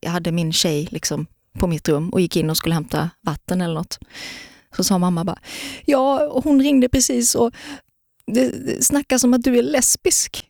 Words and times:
jag 0.00 0.10
hade 0.10 0.32
min 0.32 0.52
tjej 0.52 0.88
liksom 0.90 1.26
på 1.58 1.66
mitt 1.66 1.88
rum 1.88 2.10
och 2.10 2.20
gick 2.20 2.36
in 2.36 2.50
och 2.50 2.56
skulle 2.56 2.74
hämta 2.74 3.10
vatten 3.22 3.60
eller 3.60 3.74
något. 3.74 3.98
Så 4.76 4.84
sa 4.84 4.98
mamma 4.98 5.24
bara, 5.24 5.38
ja 5.84 6.40
hon 6.44 6.62
ringde 6.62 6.88
precis 6.88 7.34
och 7.34 7.52
det, 8.26 8.66
det 8.66 8.84
snackas 8.84 9.24
om 9.24 9.34
att 9.34 9.42
du 9.42 9.58
är 9.58 9.62
lesbisk. 9.62 10.46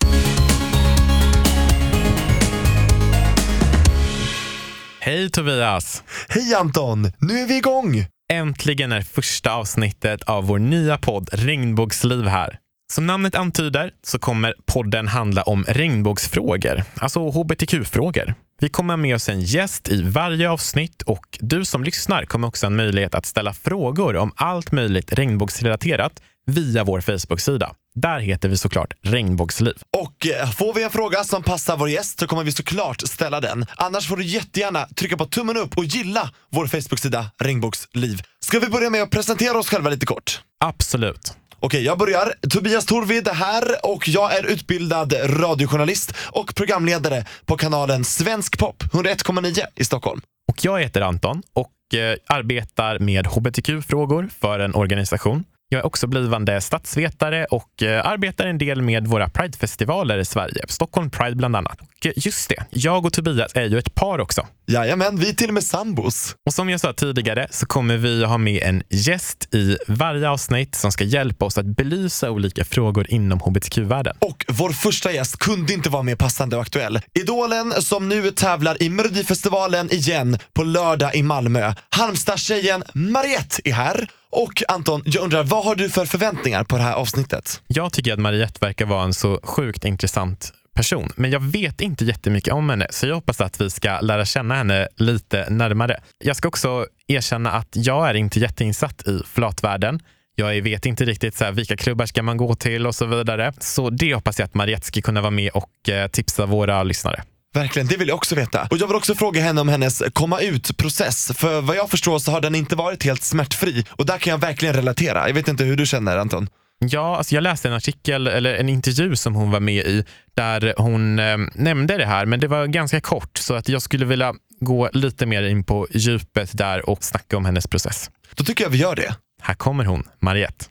Hej 5.01 5.31
Tobias! 5.31 6.03
Hej 6.29 6.55
Anton! 6.55 7.13
Nu 7.19 7.39
är 7.39 7.47
vi 7.47 7.57
igång! 7.57 8.05
Äntligen 8.33 8.93
är 8.93 9.03
första 9.03 9.53
avsnittet 9.53 10.23
av 10.23 10.47
vår 10.47 10.59
nya 10.59 10.99
podd 10.99 11.29
Regnbågsliv 11.33 12.25
här. 12.25 12.59
Som 12.93 13.07
namnet 13.07 13.35
antyder 13.35 13.91
så 14.03 14.19
kommer 14.19 14.55
podden 14.67 15.09
handla 15.09 15.43
om 15.43 15.65
regnbågsfrågor, 15.65 16.83
alltså 17.01 17.31
hbtq-frågor. 17.31 18.35
Vi 18.61 18.69
kommer 18.69 18.97
med 18.97 19.15
oss 19.15 19.29
en 19.29 19.41
gäst 19.41 19.89
i 19.89 20.03
varje 20.03 20.51
avsnitt 20.51 21.03
och 21.03 21.39
du 21.41 21.65
som 21.65 21.85
lyssnar 21.85 22.25
kommer 22.25 22.49
också 22.49 22.67
ha 22.67 22.71
en 22.71 22.77
möjlighet 22.77 23.15
att 23.15 23.27
ställa 23.27 23.53
frågor 23.53 24.17
om 24.17 24.33
allt 24.37 24.73
möjligt 24.73 25.13
regnbågsrelaterat 25.13 26.23
via 26.47 26.85
vår 26.85 27.01
Facebook-sida. 27.01 27.75
Där 27.95 28.21
heter 28.21 28.49
vi 28.49 28.57
såklart 28.57 28.95
Regnbågsliv. 29.03 29.75
Och 29.97 30.27
eh, 30.27 30.51
får 30.51 30.75
vi 30.75 30.83
en 30.83 30.91
fråga 30.91 31.25
som 31.25 31.43
passar 31.43 31.77
vår 31.77 31.91
gäst 31.91 32.21
så 32.21 32.27
kommer 32.27 32.45
vi 32.45 32.53
såklart 32.53 33.01
ställa 33.01 33.41
den. 33.41 33.67
Annars 33.77 34.09
får 34.09 34.17
du 34.17 34.25
jättegärna 34.25 34.89
trycka 34.97 35.17
på 35.17 35.25
tummen 35.25 35.57
upp 35.57 35.79
och 35.79 35.85
gilla 35.85 36.31
vår 36.51 36.67
Facebook-sida 36.67 37.31
Regnbågsliv. 37.43 38.23
Ska 38.41 38.59
vi 38.59 38.67
börja 38.67 38.91
med 38.91 39.03
att 39.03 39.11
presentera 39.11 39.59
oss 39.59 39.69
själva 39.69 39.91
lite 39.91 40.07
kort? 40.07 40.41
Absolut. 40.65 41.35
Okej, 41.61 41.85
jag 41.85 41.99
börjar. 41.99 42.35
Tobias 42.51 42.87
Torvid 42.87 43.29
här 43.29 43.65
och 43.83 44.09
jag 44.09 44.39
är 44.39 44.47
utbildad 44.47 45.15
radiojournalist 45.23 46.15
och 46.33 46.55
programledare 46.55 47.25
på 47.47 47.57
kanalen 47.57 48.05
Svensk 48.05 48.59
Pop 48.59 48.83
101,9 48.83 49.61
i 49.77 49.85
Stockholm. 49.85 50.21
Och 50.49 50.65
jag 50.65 50.81
heter 50.81 51.01
Anton 51.01 51.43
och 51.53 51.99
eh, 51.99 52.17
arbetar 52.27 52.99
med 52.99 53.27
hbtq-frågor 53.27 54.29
för 54.41 54.59
en 54.59 54.75
organisation. 54.75 55.45
Jag 55.71 55.79
är 55.79 55.87
också 55.87 56.07
blivande 56.07 56.61
statsvetare 56.61 57.45
och 57.45 57.83
eh, 57.83 58.07
arbetar 58.07 58.47
en 58.47 58.59
del 58.59 58.83
med 58.83 59.07
våra 59.07 59.29
Pridefestivaler 59.29 60.19
i 60.19 60.25
Sverige. 60.25 60.65
Stockholm 60.69 61.11
Pride 61.11 61.37
bland 61.37 61.57
annat. 61.57 61.81
Och 61.81 62.07
eh, 62.07 62.13
just 62.17 62.49
det, 62.49 62.65
jag 62.71 63.07
och 63.07 63.13
Tobias 63.13 63.53
är 63.55 63.65
ju 63.65 63.79
ett 63.79 63.95
par 63.95 64.19
också. 64.19 64.47
Jajamän, 64.67 65.17
vi 65.17 65.29
är 65.29 65.33
till 65.33 65.49
och 65.49 65.55
med 65.55 65.65
sambos. 65.65 66.37
Och 66.47 66.55
som 66.55 66.71
jag 66.71 66.81
sa 66.81 66.93
tidigare 66.93 67.49
så 67.51 67.67
kommer 67.67 67.97
vi 67.97 68.25
ha 68.25 68.39
med 68.39 68.63
en 68.63 68.83
gäst 68.91 69.55
i 69.55 69.77
varje 69.89 70.29
avsnitt 70.29 70.75
som 70.75 70.93
ska 70.93 71.05
hjälpa 71.05 71.45
oss 71.45 71.59
att 71.59 71.67
belysa 71.67 72.31
olika 72.31 72.65
frågor 72.65 73.07
inom 73.11 73.41
hbtq-världen. 73.41 74.17
Och 74.19 74.45
vår 74.49 74.71
första 74.71 75.13
gäst 75.13 75.39
kunde 75.39 75.73
inte 75.73 75.91
vara 75.91 76.03
mer 76.03 76.17
passande 76.17 76.57
och 76.57 76.63
aktuell. 76.63 77.01
Idolen 77.15 77.73
som 77.73 78.09
nu 78.09 78.31
tävlar 78.31 78.83
i 78.83 78.89
Melodifestivalen 78.89 79.93
igen 79.93 80.39
på 80.55 80.63
lördag 80.63 81.15
i 81.15 81.23
Malmö. 81.23 81.75
Halmstadstjejen 81.91 82.83
Mariette 82.95 83.61
är 83.65 83.73
här. 83.73 84.09
Och 84.31 84.63
Anton, 84.69 85.03
jag 85.05 85.25
undrar, 85.25 85.45
vad 85.45 85.65
har 85.65 85.75
du 85.75 85.91
för 85.91 86.07
förväntningar 86.07 86.65
på 86.65 86.77
det 86.77 86.83
här 86.83 86.95
avsnittet? 86.95 87.63
Jag 87.67 87.93
tycker 87.93 88.13
att 88.13 88.19
Mariette 88.19 88.67
verkar 88.67 88.87
vara 88.87 89.05
en 89.05 89.15
så 89.15 89.41
sjukt 89.43 89.85
intressant 89.85 90.53
person, 90.75 91.11
men 91.17 91.31
jag 91.31 91.41
vet 91.41 91.81
inte 91.81 92.05
jättemycket 92.05 92.55
om 92.55 92.71
henne, 92.71 92.87
så 92.91 93.07
jag 93.07 93.15
hoppas 93.15 93.41
att 93.41 93.61
vi 93.61 93.71
ska 93.71 94.01
lära 94.01 94.25
känna 94.25 94.55
henne 94.55 94.89
lite 94.97 95.51
närmare. 95.51 96.01
Jag 96.25 96.37
ska 96.37 96.49
också 96.49 96.87
erkänna 97.07 97.51
att 97.51 97.69
jag 97.73 98.09
är 98.09 98.15
inte 98.15 98.41
jätteinsatt 98.41 99.09
i 99.09 99.23
flatvärlden. 99.27 100.01
Jag 100.35 100.63
vet 100.63 100.87
inte 100.87 101.05
riktigt 101.05 101.37
så 101.37 101.45
här, 101.45 101.53
vilka 101.53 101.77
klubbar 101.77 102.07
ska 102.07 102.23
man 102.23 102.37
gå 102.37 102.55
till 102.55 102.87
och 102.87 102.95
så 102.95 103.07
vidare. 103.07 103.53
Så 103.61 103.91
det 103.91 104.15
hoppas 104.15 104.39
jag 104.39 104.47
att 104.47 104.55
Mariette 104.55 104.87
ska 104.87 105.01
kunna 105.01 105.21
vara 105.21 105.31
med 105.31 105.51
och 105.51 105.89
eh, 105.89 106.09
tipsa 106.09 106.47
våra 106.47 106.83
lyssnare. 106.83 107.23
Verkligen, 107.55 107.89
det 107.89 107.97
vill 107.97 108.09
jag 108.09 108.15
också 108.15 108.35
veta. 108.35 108.69
Och 108.71 108.79
jag 108.79 108.87
vill 108.87 108.97
också 108.97 109.15
fråga 109.15 109.43
henne 109.43 109.61
om 109.61 109.69
hennes 109.69 110.03
komma 110.13 110.41
ut-process. 110.41 111.33
För 111.37 111.61
vad 111.61 111.77
jag 111.77 111.91
förstår 111.91 112.19
så 112.19 112.31
har 112.31 112.41
den 112.41 112.55
inte 112.55 112.77
varit 112.77 113.05
helt 113.05 113.23
smärtfri. 113.23 113.85
Och 113.91 114.07
där 114.07 114.19
kan 114.19 114.31
jag 114.31 114.39
verkligen 114.39 114.75
relatera. 114.75 115.29
Jag 115.29 115.35
vet 115.35 115.49
inte 115.49 115.65
hur 115.65 115.77
du 115.77 115.87
känner 115.87 116.19
Anton? 116.19 116.49
Ja, 116.81 117.17
alltså 117.17 117.35
jag 117.35 117.43
läste 117.43 117.69
en 117.69 117.75
artikel, 117.75 118.27
eller 118.27 118.55
en 118.55 118.69
intervju 118.69 119.17
som 119.17 119.35
hon 119.35 119.51
var 119.51 119.61
med 119.61 119.87
i, 119.87 120.05
där 120.37 120.75
hon 120.77 121.19
eh, 121.19 121.37
nämnde 121.55 121.97
det 121.97 122.07
här, 122.07 122.27
men 122.27 122.41
det 122.41 122.49
var 122.49 122.67
ganska 122.67 123.01
kort, 123.01 123.39
så 123.39 123.55
att 123.55 123.69
jag 123.69 123.83
skulle 123.83 124.05
vilja 124.05 124.35
gå 124.61 124.91
lite 124.93 125.27
mer 125.27 125.43
in 125.43 125.65
på 125.65 125.87
djupet 125.91 126.59
där 126.59 126.89
och 126.89 127.05
snacka 127.05 127.37
om 127.37 127.45
hennes 127.45 127.67
process. 127.67 128.11
Då 128.35 128.45
tycker 128.45 128.65
jag 128.65 128.71
vi 128.71 128.79
gör 128.79 128.95
det. 128.97 129.15
Här 129.43 129.55
kommer 129.55 129.85
hon, 129.85 130.03
Mariette. 130.21 130.65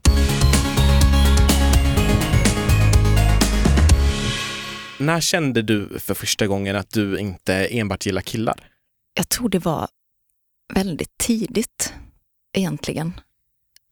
När 4.99 5.21
kände 5.21 5.61
du 5.61 5.99
för 5.99 6.13
första 6.13 6.47
gången 6.47 6.75
att 6.75 6.89
du 6.89 7.19
inte 7.19 7.53
enbart 7.53 8.05
gillar 8.05 8.21
killar? 8.21 8.69
Jag 9.13 9.29
tror 9.29 9.49
det 9.49 9.59
var 9.59 9.87
väldigt 10.73 11.17
tidigt 11.17 11.93
egentligen. 12.53 13.19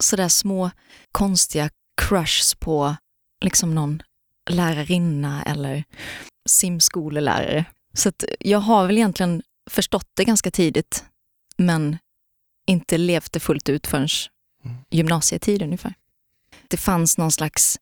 Sådär 0.04 0.30
små 0.30 0.72
konstiga 1.12 1.70
crushs 2.02 2.56
på 2.56 2.96
liksom 3.42 3.76
någon 3.76 4.02
lärarinna 4.50 5.44
eller 5.44 5.84
simskolelärare. 6.50 7.66
Så 7.94 8.12
jag 8.40 8.60
har 8.60 8.88
väl 8.88 8.98
egentligen 8.98 9.44
förstått 9.70 10.10
det 10.14 10.24
ganska 10.24 10.52
tidigt, 10.52 11.06
men 11.58 11.98
inte 12.68 12.98
levt 12.98 13.32
det 13.32 13.40
fullt 13.40 13.70
ut 13.70 13.88
förrän 13.88 14.08
gymnasietid 14.90 15.62
ungefär. 15.62 15.94
Det 16.68 16.78
fanns 16.78 17.18
någon 17.18 17.32
slags 17.32 17.80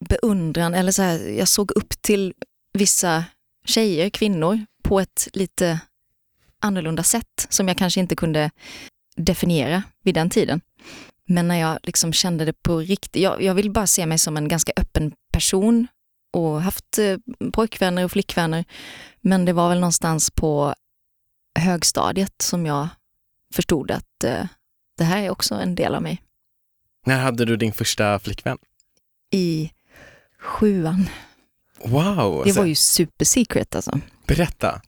beundran, 0.00 0.74
eller 0.74 0.92
så 0.92 1.02
här, 1.02 1.18
jag 1.28 1.48
såg 1.48 1.70
upp 1.70 2.02
till 2.02 2.34
vissa 2.76 3.24
tjejer, 3.64 4.10
kvinnor, 4.10 4.66
på 4.82 5.00
ett 5.00 5.28
lite 5.32 5.80
annorlunda 6.60 7.02
sätt 7.02 7.46
som 7.48 7.68
jag 7.68 7.76
kanske 7.76 8.00
inte 8.00 8.16
kunde 8.16 8.50
definiera 9.16 9.82
vid 10.02 10.14
den 10.14 10.30
tiden. 10.30 10.60
Men 11.28 11.48
när 11.48 11.56
jag 11.56 11.78
liksom 11.82 12.12
kände 12.12 12.44
det 12.44 12.62
på 12.62 12.78
riktigt, 12.78 13.22
jag, 13.22 13.42
jag 13.42 13.54
vill 13.54 13.70
bara 13.70 13.86
se 13.86 14.06
mig 14.06 14.18
som 14.18 14.36
en 14.36 14.48
ganska 14.48 14.72
öppen 14.76 15.12
person 15.32 15.86
och 16.32 16.62
haft 16.62 16.98
eh, 16.98 17.16
pojkvänner 17.52 18.04
och 18.04 18.12
flickvänner. 18.12 18.64
Men 19.20 19.44
det 19.44 19.52
var 19.52 19.68
väl 19.68 19.80
någonstans 19.80 20.30
på 20.30 20.74
högstadiet 21.58 22.42
som 22.42 22.66
jag 22.66 22.88
förstod 23.54 23.90
att 23.90 24.24
eh, 24.24 24.46
det 24.98 25.04
här 25.04 25.22
är 25.22 25.30
också 25.30 25.54
en 25.54 25.74
del 25.74 25.94
av 25.94 26.02
mig. 26.02 26.22
När 27.06 27.18
hade 27.18 27.44
du 27.44 27.56
din 27.56 27.72
första 27.72 28.18
flickvän? 28.18 28.58
I 29.32 29.70
sjuan. 30.38 31.08
Wow! 31.84 32.44
Det 32.44 32.52
var 32.52 32.64
ju 32.64 32.74
super 32.74 33.24
secret 33.24 33.76
alltså. 33.76 34.00
Berätta. 34.26 34.80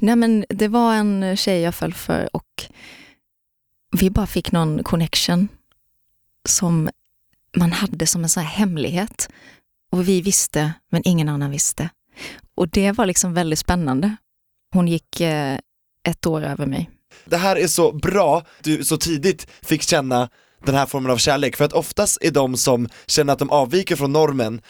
Nej 0.00 0.16
men 0.16 0.44
det 0.48 0.68
var 0.68 0.94
en 0.94 1.36
tjej 1.36 1.60
jag 1.60 1.74
föll 1.74 1.94
för 1.94 2.28
och 2.36 2.64
vi 4.00 4.10
bara 4.10 4.26
fick 4.26 4.52
någon 4.52 4.84
connection 4.84 5.48
som 6.48 6.90
man 7.56 7.72
hade 7.72 8.06
som 8.06 8.22
en 8.22 8.28
sån 8.28 8.42
här 8.42 8.50
hemlighet. 8.50 9.28
Och 9.92 10.08
vi 10.08 10.20
visste, 10.20 10.72
men 10.90 11.02
ingen 11.04 11.28
annan 11.28 11.50
visste. 11.50 11.88
Och 12.54 12.68
det 12.68 12.92
var 12.92 13.06
liksom 13.06 13.34
väldigt 13.34 13.58
spännande. 13.58 14.16
Hon 14.72 14.88
gick 14.88 15.20
eh, 15.20 15.58
ett 16.08 16.26
år 16.26 16.42
över 16.44 16.66
mig. 16.66 16.90
Det 17.24 17.36
här 17.36 17.56
är 17.56 17.66
så 17.66 17.92
bra, 17.92 18.44
du 18.62 18.84
så 18.84 18.96
tidigt 18.96 19.46
fick 19.62 19.82
känna 19.82 20.28
den 20.64 20.74
här 20.74 20.86
formen 20.86 21.10
av 21.10 21.16
kärlek, 21.16 21.56
för 21.56 21.64
att 21.64 21.72
oftast 21.72 22.18
är 22.20 22.30
de 22.30 22.56
som 22.56 22.88
känner 23.06 23.32
att 23.32 23.38
de 23.38 23.50
avviker 23.50 23.96
från 23.96 24.12
normen 24.12 24.60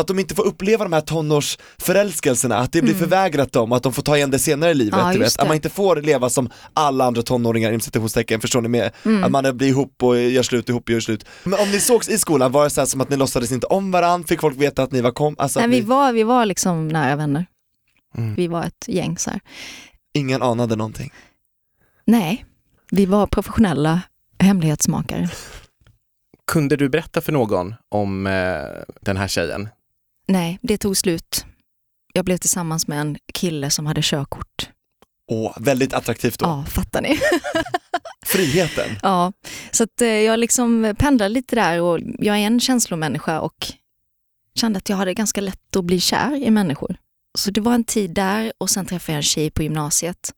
att 0.00 0.06
de 0.06 0.18
inte 0.18 0.34
får 0.34 0.46
uppleva 0.46 0.84
de 0.84 0.92
här 0.92 1.00
tonårsförälskelserna, 1.00 2.56
att 2.56 2.72
det 2.72 2.82
blir 2.82 2.92
Mm. 2.94 3.00
förvägrat 3.00 3.52
dem, 3.52 3.72
att 3.72 3.82
de 3.82 3.92
får 3.92 4.02
ta 4.02 4.16
igen 4.16 4.30
det 4.30 4.38
senare 4.38 4.70
i 4.70 4.74
livet. 4.74 5.00
Ja, 5.02 5.12
du 5.12 5.18
vet. 5.18 5.38
Att 5.38 5.46
man 5.46 5.54
inte 5.56 5.68
får 5.70 5.96
leva 5.96 6.30
som 6.30 6.50
alla 6.74 7.04
andra 7.04 7.22
tonåringar 7.22 7.68
inom 7.68 7.80
citationstecken, 7.80 8.40
förstår 8.40 8.60
ni 8.60 8.68
med? 8.68 8.90
Mm. 9.04 9.24
Att 9.24 9.30
man 9.30 9.56
blir 9.56 9.68
ihop 9.68 10.02
och 10.02 10.20
gör 10.20 10.42
slut 10.42 10.68
ihop 10.68 10.82
och 10.84 10.90
gör 10.90 11.00
slut. 11.00 11.24
Men 11.44 11.60
om 11.60 11.70
ni 11.70 11.80
sågs 11.80 12.08
i 12.08 12.18
skolan, 12.18 12.52
var 12.52 12.64
det 12.64 12.70
så 12.70 12.80
här 12.80 12.86
som 12.86 13.00
att 13.00 13.10
ni 13.10 13.16
låtsades 13.16 13.52
inte 13.52 13.66
om 13.66 13.90
varandra? 13.90 14.26
Fick 14.28 14.40
folk 14.40 14.56
veta 14.60 14.82
att 14.82 14.92
ni 14.92 15.00
var 15.00 15.10
kom? 15.10 15.34
Alltså 15.38 15.60
Nej, 15.60 15.68
vi, 15.68 15.74
ni, 15.80 15.86
var, 15.86 16.12
vi 16.12 16.22
var 16.22 16.46
liksom 16.46 16.88
nära 16.88 17.16
vänner. 17.16 17.46
Mm. 18.16 18.34
Vi 18.34 18.46
var 18.48 18.64
ett 18.64 18.84
gäng 18.88 19.18
så 19.18 19.30
här. 19.30 19.40
ingen 20.14 20.42
anade 20.42 20.76
någonting? 20.76 21.12
Nej, 22.04 22.44
vi 22.90 23.06
var 23.06 23.26
professionella 23.26 24.00
hemlighetsmakare. 24.38 25.28
Kunde 26.46 26.76
du 26.76 26.88
berätta 26.88 27.20
för 27.20 27.32
någon 27.32 27.74
om 27.88 28.26
eh, 28.26 28.32
den 29.00 29.16
här 29.16 29.28
tjejen? 29.28 29.68
Nej, 30.28 30.58
det 30.62 30.78
tog 30.78 30.96
slut. 30.96 31.46
Jag 32.12 32.24
blev 32.24 32.36
tillsammans 32.36 32.88
med 32.88 33.00
en 33.00 33.16
kille 33.32 33.70
som 33.70 33.86
hade 33.86 34.00
körkort. 34.04 34.70
Åh, 35.30 35.56
väldigt 35.60 35.92
attraktivt 35.92 36.38
då. 36.38 36.46
Ja, 36.46 36.64
fattar 36.68 37.02
ni? 37.02 37.18
Friheten. 38.26 38.96
ja, 39.02 39.32
så 39.70 39.84
att 39.84 40.00
eh, 40.00 40.08
jag 40.08 40.38
liksom 40.38 40.94
pendlade 40.98 41.28
lite 41.28 41.56
där 41.56 41.80
och 41.80 42.00
jag 42.18 42.36
är 42.36 42.40
en 42.40 42.60
känslomänniska 42.60 43.40
och 43.40 43.72
kände 44.54 44.76
att 44.76 44.88
jag 44.88 44.96
hade 44.96 45.14
ganska 45.14 45.40
lätt 45.40 45.76
att 45.76 45.84
bli 45.84 46.00
kär 46.00 46.34
i 46.36 46.50
människor. 46.50 46.96
Så 47.38 47.50
det 47.50 47.60
var 47.60 47.74
en 47.74 47.84
tid 47.84 48.10
där 48.10 48.52
och 48.58 48.70
sen 48.70 48.86
träffade 48.86 49.12
jag 49.12 49.16
en 49.16 49.22
tjej 49.22 49.50
på 49.50 49.62
gymnasiet 49.62 50.34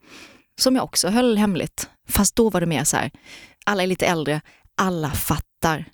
som 0.61 0.77
jag 0.77 0.85
också 0.85 1.09
höll 1.09 1.37
hemligt. 1.37 1.89
Fast 2.09 2.37
då 2.37 2.51
var 2.51 2.61
det 2.61 2.67
mer 2.67 2.85
så 2.85 2.97
här, 2.97 3.11
alla 3.65 3.83
är 3.83 3.87
lite 3.87 4.07
äldre, 4.07 4.41
alla 4.75 5.11
fattar, 5.11 5.85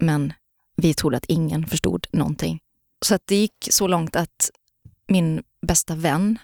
men 0.00 0.32
vi 0.76 0.94
trodde 0.94 1.16
att 1.16 1.24
ingen 1.24 1.66
förstod 1.66 2.06
någonting. 2.12 2.60
Så 3.06 3.14
att 3.14 3.22
det 3.26 3.36
gick 3.36 3.68
så 3.70 3.86
långt 3.86 4.16
att 4.16 4.50
min 5.08 5.42
bästa 5.66 5.94
vän 5.94 6.38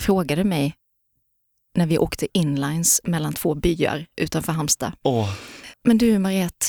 frågade 0.00 0.44
mig 0.44 0.74
när 1.74 1.86
vi 1.86 1.98
åkte 1.98 2.38
inlines 2.38 3.00
mellan 3.04 3.32
två 3.32 3.54
byar 3.54 4.06
utanför 4.16 4.52
Halmstad. 4.52 4.92
Åh, 5.02 5.34
Men 5.84 5.98
du 5.98 6.18
Mariette, 6.18 6.66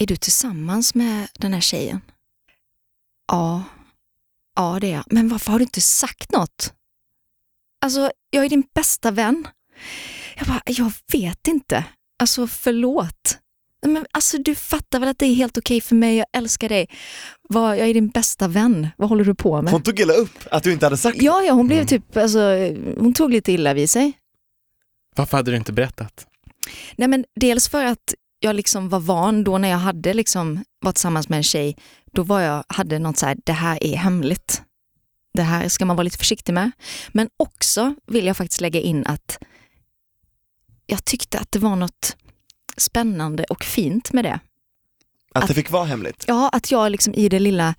är 0.00 0.06
du 0.06 0.16
tillsammans 0.16 0.94
med 0.94 1.28
den 1.34 1.52
här 1.54 1.60
tjejen? 1.60 2.00
Ja, 3.28 3.62
ja 4.56 4.78
det 4.80 4.86
är 4.86 4.94
jag. 4.94 5.04
Men 5.06 5.28
varför 5.28 5.52
har 5.52 5.58
du 5.58 5.62
inte 5.62 5.80
sagt 5.80 6.32
något? 6.32 6.74
Alltså, 7.80 8.10
jag 8.30 8.44
är 8.44 8.48
din 8.48 8.64
bästa 8.74 9.10
vän. 9.10 9.48
Jag 10.36 10.46
bara, 10.46 10.62
jag 10.66 10.92
vet 11.12 11.48
inte. 11.48 11.84
Alltså 12.18 12.46
förlåt. 12.46 13.35
Men 13.86 14.06
alltså 14.10 14.38
du 14.38 14.54
fattar 14.54 15.00
väl 15.00 15.08
att 15.08 15.18
det 15.18 15.26
är 15.26 15.34
helt 15.34 15.58
okej 15.58 15.80
för 15.80 15.94
mig, 15.94 16.16
jag 16.16 16.26
älskar 16.32 16.68
dig. 16.68 16.88
Vad, 17.48 17.78
jag 17.78 17.88
är 17.88 17.94
din 17.94 18.08
bästa 18.08 18.48
vän. 18.48 18.88
Vad 18.96 19.08
håller 19.08 19.24
du 19.24 19.34
på 19.34 19.62
med? 19.62 19.72
hon 19.72 19.82
tog 19.82 20.00
illa 20.00 20.14
upp 20.14 20.38
att 20.50 20.62
du 20.62 20.72
inte 20.72 20.86
hade 20.86 20.96
sagt 20.96 21.22
Ja, 21.22 21.42
ja, 21.42 21.52
hon 21.52 21.66
blev 21.66 21.86
typ, 21.86 22.16
alltså, 22.16 22.40
hon 22.98 23.14
tog 23.14 23.32
lite 23.32 23.52
illa 23.52 23.74
vid 23.74 23.90
sig. 23.90 24.12
Varför 25.16 25.36
hade 25.36 25.50
du 25.50 25.56
inte 25.56 25.72
berättat? 25.72 26.26
Nej 26.96 27.08
men 27.08 27.24
dels 27.34 27.68
för 27.68 27.84
att 27.84 28.14
jag 28.40 28.56
liksom 28.56 28.88
var 28.88 29.00
van 29.00 29.44
då 29.44 29.58
när 29.58 29.68
jag 29.68 29.78
hade 29.78 30.14
liksom 30.14 30.64
varit 30.80 30.94
tillsammans 30.94 31.28
med 31.28 31.36
en 31.36 31.42
tjej, 31.42 31.76
då 32.12 32.22
var 32.22 32.40
jag, 32.40 32.64
hade 32.68 32.98
något 32.98 33.18
så 33.18 33.26
här, 33.26 33.36
det 33.44 33.52
här 33.52 33.84
är 33.84 33.96
hemligt. 33.96 34.62
Det 35.34 35.42
här 35.42 35.68
ska 35.68 35.84
man 35.84 35.96
vara 35.96 36.04
lite 36.04 36.18
försiktig 36.18 36.52
med. 36.52 36.70
Men 37.08 37.28
också 37.36 37.94
vill 38.06 38.26
jag 38.26 38.36
faktiskt 38.36 38.60
lägga 38.60 38.80
in 38.80 39.06
att 39.06 39.38
jag 40.86 41.04
tyckte 41.04 41.38
att 41.38 41.52
det 41.52 41.58
var 41.58 41.76
något 41.76 42.16
spännande 42.76 43.44
och 43.44 43.64
fint 43.64 44.12
med 44.12 44.24
det. 44.24 44.40
att 45.34 45.48
det 45.48 45.54
fick 45.54 45.70
vara 45.70 45.84
hemligt. 45.84 46.24
Ja, 46.28 46.48
att 46.52 46.70
jag 46.70 46.92
liksom 46.92 47.14
i 47.14 47.28
det 47.28 47.38
lilla 47.38 47.74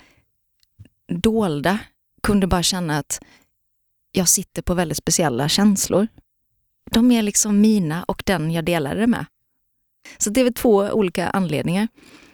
dolda 1.08 1.80
kunde 2.24 2.48
bara 2.48 2.64
känna 2.64 2.98
att 2.98 3.20
jag 4.12 4.30
sitter 4.30 4.62
på 4.62 4.74
väldigt 4.74 4.98
speciella 4.98 5.50
känslor. 5.50 6.08
De 6.92 7.12
är 7.12 7.22
liksom 7.22 7.62
mina 7.62 8.04
och 8.04 8.24
den 8.26 8.52
jag 8.52 8.66
delade 8.66 9.00
det 9.00 9.08
med. 9.08 9.26
Så 10.18 10.30
det 10.30 10.40
är 10.40 10.44
väl 10.44 10.54
två 10.54 10.76
olika 10.76 11.30
anledningar 11.30 11.88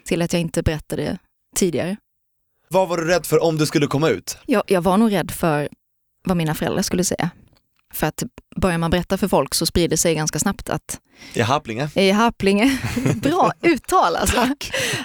till 0.04 0.22
att 0.22 0.34
jag 0.34 0.42
inte 0.42 0.64
berättade 0.64 1.18
tidigare. 1.56 1.98
Vad 2.68 2.90
var 2.90 2.98
du 2.98 3.08
rädd 3.08 3.26
för 3.26 3.44
om 3.44 3.58
det 3.58 3.66
skulle 3.68 3.88
komma 3.88 4.10
ut? 4.10 4.38
Jag, 4.46 4.64
jag 4.68 4.82
var 4.82 4.98
nog 4.98 5.12
rädd 5.12 5.32
för 5.32 5.70
vad 6.26 6.38
mina 6.38 6.56
föräldrar 6.56 6.82
skulle 6.82 7.04
säga. 7.04 7.30
För 7.94 8.08
att 8.08 8.24
börjar 8.56 8.78
man 8.78 8.92
berätta 8.92 9.18
för 9.18 9.28
folk 9.28 9.54
så 9.56 9.66
sprider 9.66 9.98
sig 9.98 10.16
ganska 10.16 10.40
snabbt 10.40 10.70
att 10.70 11.00
I 11.34 11.42
Harplinge? 11.42 11.90
i 11.96 12.12
Harplinge, 12.12 12.80
bra 13.16 13.52
uttal 13.62 14.16
alltså. 14.16 14.48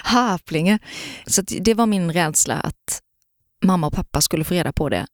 Harplinge. 0.03 0.79
Så 1.25 1.41
det 1.41 1.73
var 1.73 1.85
min 1.85 2.11
rädsla 2.13 2.55
att 2.55 3.01
mamma 3.63 3.87
och 3.87 3.93
pappa 3.93 4.21
skulle 4.21 4.43
få 4.43 4.53
reda 4.53 4.71
på 4.73 4.89
det 4.89 5.07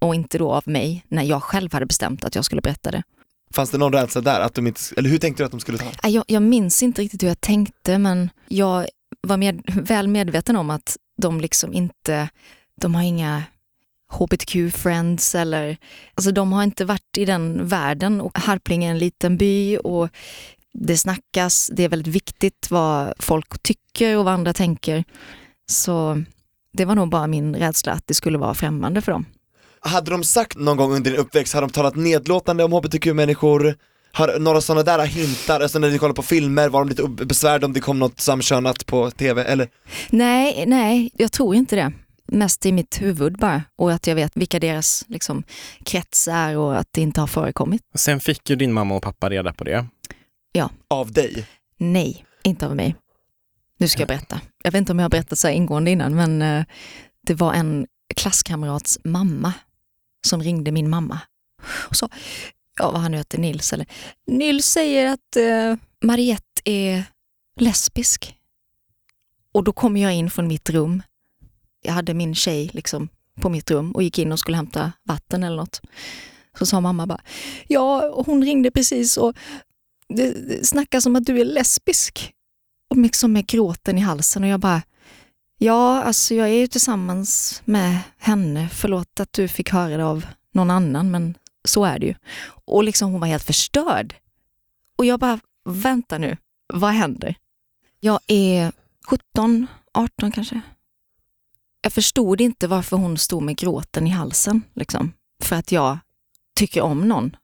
och 0.00 0.14
inte 0.14 0.38
då 0.38 0.52
av 0.52 0.62
mig 0.66 1.04
när 1.08 1.22
jag 1.22 1.42
själv 1.42 1.72
hade 1.72 1.86
bestämt 1.86 2.24
att 2.24 2.34
jag 2.34 2.44
skulle 2.44 2.62
berätta 2.62 2.90
det. 2.90 3.02
Fanns 3.54 3.70
det 3.70 3.78
någon 3.78 3.92
rädsla 3.92 4.20
där? 4.20 4.40
Att 4.40 4.54
de 4.54 4.66
inte, 4.66 4.80
eller 4.96 5.10
hur 5.10 5.18
tänkte 5.18 5.42
du 5.42 5.44
att 5.44 5.50
de 5.50 5.60
skulle 5.60 5.78
ta? 5.78 5.84
Nej, 6.02 6.14
Jag, 6.14 6.24
jag 6.28 6.42
minns 6.42 6.82
inte 6.82 7.02
riktigt 7.02 7.22
hur 7.22 7.28
jag 7.28 7.40
tänkte 7.40 7.98
men 7.98 8.30
jag 8.48 8.86
var 9.20 9.36
med, 9.36 9.62
väl 9.66 10.08
medveten 10.08 10.56
om 10.56 10.70
att 10.70 10.96
de 11.22 11.40
liksom 11.40 11.72
inte, 11.72 12.28
de 12.80 12.94
har 12.94 13.02
inga 13.02 13.42
hbtq-friends 14.12 15.34
eller, 15.34 15.76
alltså 16.14 16.32
de 16.32 16.52
har 16.52 16.62
inte 16.62 16.84
varit 16.84 17.18
i 17.18 17.24
den 17.24 17.68
världen 17.68 18.20
och 18.20 18.38
Harplinge 18.38 18.88
är 18.88 18.90
en 18.90 18.98
liten 18.98 19.36
by 19.36 19.76
och 19.76 20.08
det 20.72 20.96
snackas, 20.96 21.70
det 21.72 21.84
är 21.84 21.88
väldigt 21.88 22.14
viktigt 22.14 22.70
vad 22.70 23.12
folk 23.18 23.62
tycker 23.62 24.16
och 24.16 24.24
vad 24.24 24.34
andra 24.34 24.52
tänker. 24.52 25.04
Så 25.70 26.22
det 26.72 26.84
var 26.84 26.94
nog 26.94 27.10
bara 27.10 27.26
min 27.26 27.56
rädsla 27.56 27.92
att 27.92 28.06
det 28.06 28.14
skulle 28.14 28.38
vara 28.38 28.54
främmande 28.54 29.00
för 29.00 29.12
dem. 29.12 29.26
Hade 29.80 30.10
de 30.10 30.24
sagt 30.24 30.58
någon 30.58 30.76
gång 30.76 30.92
under 30.92 31.10
din 31.10 31.20
uppväxt, 31.20 31.54
hade 31.54 31.66
de 31.66 31.72
talat 31.72 31.96
nedlåtande 31.96 32.64
om 32.64 32.72
hbtq-människor? 32.72 33.74
Har 34.12 34.38
några 34.38 34.60
sådana 34.60 34.82
där 34.82 35.06
hintar, 35.06 35.60
alltså 35.60 35.78
när 35.78 35.90
ni 35.90 35.98
kollar 35.98 36.14
på 36.14 36.22
filmer, 36.22 36.68
var 36.68 36.80
de 36.80 36.88
lite 36.88 37.24
besvärade 37.24 37.66
om 37.66 37.72
det 37.72 37.80
kom 37.80 37.98
något 37.98 38.20
samkönat 38.20 38.86
på 38.86 39.10
tv 39.10 39.44
eller? 39.44 39.68
Nej, 40.10 40.64
nej, 40.66 41.10
jag 41.14 41.32
tror 41.32 41.54
inte 41.54 41.76
det. 41.76 41.92
Mest 42.26 42.66
i 42.66 42.72
mitt 42.72 43.02
huvud 43.02 43.38
bara 43.38 43.62
och 43.76 43.92
att 43.92 44.06
jag 44.06 44.14
vet 44.14 44.36
vilka 44.36 44.58
deras 44.58 45.04
liksom, 45.08 45.42
krets 45.84 46.28
är 46.28 46.56
och 46.56 46.78
att 46.78 46.88
det 46.90 47.00
inte 47.00 47.20
har 47.20 47.26
förekommit. 47.26 47.82
Sen 47.94 48.20
fick 48.20 48.50
ju 48.50 48.56
din 48.56 48.72
mamma 48.72 48.94
och 48.94 49.02
pappa 49.02 49.30
reda 49.30 49.52
på 49.52 49.64
det. 49.64 49.86
Av 50.88 51.12
dig? 51.12 51.46
Nej, 51.76 52.24
inte 52.42 52.66
av 52.66 52.76
mig. 52.76 52.96
Nu 53.78 53.88
ska 53.88 54.00
jag 54.00 54.08
berätta. 54.08 54.40
Jag 54.64 54.72
vet 54.72 54.78
inte 54.78 54.92
om 54.92 54.98
jag 54.98 55.04
har 55.04 55.10
berättat 55.10 55.38
så 55.38 55.48
här 55.48 55.54
ingående 55.54 55.90
innan, 55.90 56.14
men 56.14 56.42
eh, 56.42 56.64
det 57.26 57.34
var 57.34 57.54
en 57.54 57.86
klasskamrats 58.14 58.98
mamma 59.04 59.52
som 60.26 60.42
ringde 60.42 60.72
min 60.72 60.90
mamma 60.90 61.20
och 61.88 61.96
sa, 61.96 62.08
ja 62.78 62.90
vad 62.90 63.00
han 63.00 63.10
nu 63.10 63.16
heter, 63.16 63.38
Nils 63.38 63.72
eller, 63.72 63.86
Nils 64.26 64.66
säger 64.66 65.12
att 65.12 65.36
eh, 65.36 65.76
Mariette 66.04 66.62
är 66.64 67.04
lesbisk. 67.60 68.36
Och 69.52 69.64
då 69.64 69.72
kom 69.72 69.96
jag 69.96 70.14
in 70.14 70.30
från 70.30 70.48
mitt 70.48 70.70
rum. 70.70 71.02
Jag 71.86 71.92
hade 71.92 72.14
min 72.14 72.34
tjej 72.34 72.70
liksom 72.72 73.08
på 73.40 73.48
mitt 73.48 73.70
rum 73.70 73.92
och 73.92 74.02
gick 74.02 74.18
in 74.18 74.32
och 74.32 74.38
skulle 74.38 74.56
hämta 74.56 74.92
vatten 75.04 75.44
eller 75.44 75.56
något. 75.56 75.80
Så 76.58 76.66
sa 76.66 76.80
mamma 76.80 77.06
bara, 77.06 77.20
ja 77.68 78.12
hon 78.26 78.44
ringde 78.44 78.70
precis 78.70 79.16
och 79.16 79.36
det, 80.08 80.30
det 80.48 80.66
snackas 80.66 81.06
om 81.06 81.16
att 81.16 81.24
du 81.24 81.40
är 81.40 81.44
lesbisk. 81.44 82.32
Och 82.90 82.96
liksom 82.96 83.32
med 83.32 83.46
gråten 83.46 83.98
i 83.98 84.00
halsen 84.00 84.42
och 84.42 84.48
jag 84.48 84.60
bara, 84.60 84.82
ja 85.58 86.02
alltså 86.02 86.34
jag 86.34 86.48
är 86.48 86.54
ju 86.54 86.66
tillsammans 86.66 87.62
med 87.64 87.98
henne, 88.18 88.68
förlåt 88.72 89.20
att 89.20 89.32
du 89.32 89.48
fick 89.48 89.70
höra 89.70 89.96
det 89.96 90.04
av 90.04 90.26
någon 90.52 90.70
annan 90.70 91.10
men 91.10 91.34
så 91.64 91.84
är 91.84 91.98
det 91.98 92.06
ju. 92.06 92.14
Och 92.64 92.84
liksom 92.84 93.10
hon 93.10 93.20
var 93.20 93.28
helt 93.28 93.44
förstörd. 93.44 94.14
Och 94.98 95.04
jag 95.04 95.20
bara, 95.20 95.40
vänta 95.64 96.18
nu, 96.18 96.36
vad 96.74 96.90
händer? 96.90 97.34
Jag 98.00 98.20
är 98.26 98.72
17, 99.06 99.66
18 99.94 100.32
kanske. 100.32 100.60
Jag 101.86 101.92
förstod 101.92 102.40
inte 102.40 102.66
varför 102.68 102.96
hon 102.96 103.18
stod 103.18 103.42
med 103.42 103.56
gråten 103.56 104.06
i 104.06 104.10
halsen, 104.10 104.62
liksom. 104.74 105.12
För 105.42 105.56
att 105.56 105.72
jag 105.72 105.98
tycker 106.58 106.80
om 106.82 107.08
någon. 107.08 107.36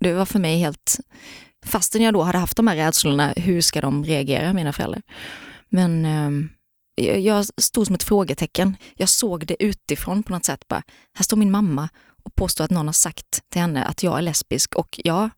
Det 0.00 0.12
var 0.12 0.24
för 0.24 0.38
mig 0.38 0.58
helt, 0.58 0.96
fastän 1.66 2.02
jag 2.02 2.14
då 2.14 2.22
hade 2.22 2.38
haft 2.38 2.56
de 2.56 2.66
här 2.66 2.76
rädslorna, 2.76 3.32
hur 3.36 3.60
ska 3.60 3.80
de 3.80 4.04
reagera, 4.04 4.52
mina 4.52 4.72
föräldrar? 4.72 5.02
Men 5.68 6.04
eh, 6.04 6.30
jag- 7.06 7.20
jag 7.20 7.46
stod 7.62 7.86
som 7.86 7.94
ett 7.94 8.02
frågetecken. 8.02 8.76
Jag 8.94 9.08
såg 9.08 9.46
det 9.46 9.62
utifrån 9.62 10.22
på 10.22 10.32
något 10.32 10.44
sätt. 10.44 10.68
Bara, 10.68 10.82
här 11.14 11.22
står 11.24 11.36
min 11.36 11.50
mamma 11.50 11.88
och 12.24 12.34
påstår 12.34 12.64
att 12.64 12.70
någon 12.70 12.86
har 12.88 12.92
sagt 12.92 13.42
till 13.48 13.60
henne 13.60 13.84
att 13.84 14.02
jag 14.02 14.18
är 14.18 14.22
lesbisk 14.22 14.74
och 14.74 15.00
ja, 15.04 15.30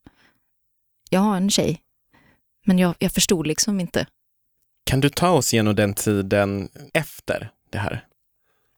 jag 1.10 1.20
har 1.20 1.37
en 1.37 1.50
tjej. 1.50 1.81
Men 2.67 2.79
jag, 2.79 2.94
jag 2.98 3.12
förstod 3.12 3.46
liksom 3.46 3.81
inte. 3.81 4.06
Kan 4.86 5.00
du 5.00 5.08
ta 5.08 5.31
oss 5.31 5.53
igenom 5.55 5.74
den 5.74 5.94
tiden 5.94 6.69
efter 6.94 7.50
det 7.70 7.79
här 7.79 8.05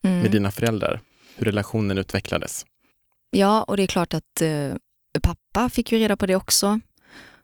Mm. 0.04 0.18
med 0.18 0.30
dina 0.30 0.50
föräldrar? 0.50 1.00
Hur 1.36 1.44
relationen 1.44 1.98
utvecklades? 1.98 2.66
Ja, 3.30 3.62
och 3.62 3.76
det 3.76 3.82
är 3.82 3.86
klart 3.86 4.14
att 4.14 4.42
eh, 4.42 4.74
pappa 5.22 5.68
fick 5.68 5.92
ju 5.92 5.98
reda 5.98 6.16
på 6.16 6.26
det 6.26 6.36
också. 6.36 6.80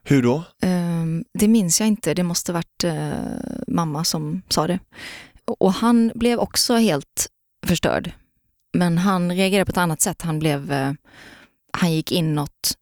Hur 0.03 0.23
då? 0.23 0.45
Ehm, 0.63 1.25
det 1.39 1.49
minns 1.49 1.81
jag 1.81 1.89
inte, 1.89 2.15
det 2.15 2.23
måste 2.23 2.53
varit 2.53 2.85
eh, 2.85 3.13
mamma 3.67 4.05
som 4.05 4.43
sa 4.49 4.67
det. 4.67 4.79
Och, 5.45 5.63
och 5.63 5.73
han 5.73 6.13
blev 6.15 6.39
också 6.39 6.75
helt 6.75 7.29
förstörd. 7.67 8.13
Men 8.73 8.99
han 8.99 9.33
reagerade 9.33 9.65
på 9.65 9.71
ett 9.71 9.77
annat 9.77 10.01
sätt. 10.01 10.23
Han, 10.23 10.39
blev, 10.39 10.73
eh, 10.73 10.93
han 11.73 11.93
gick 11.93 12.13
inåt, 12.13 12.79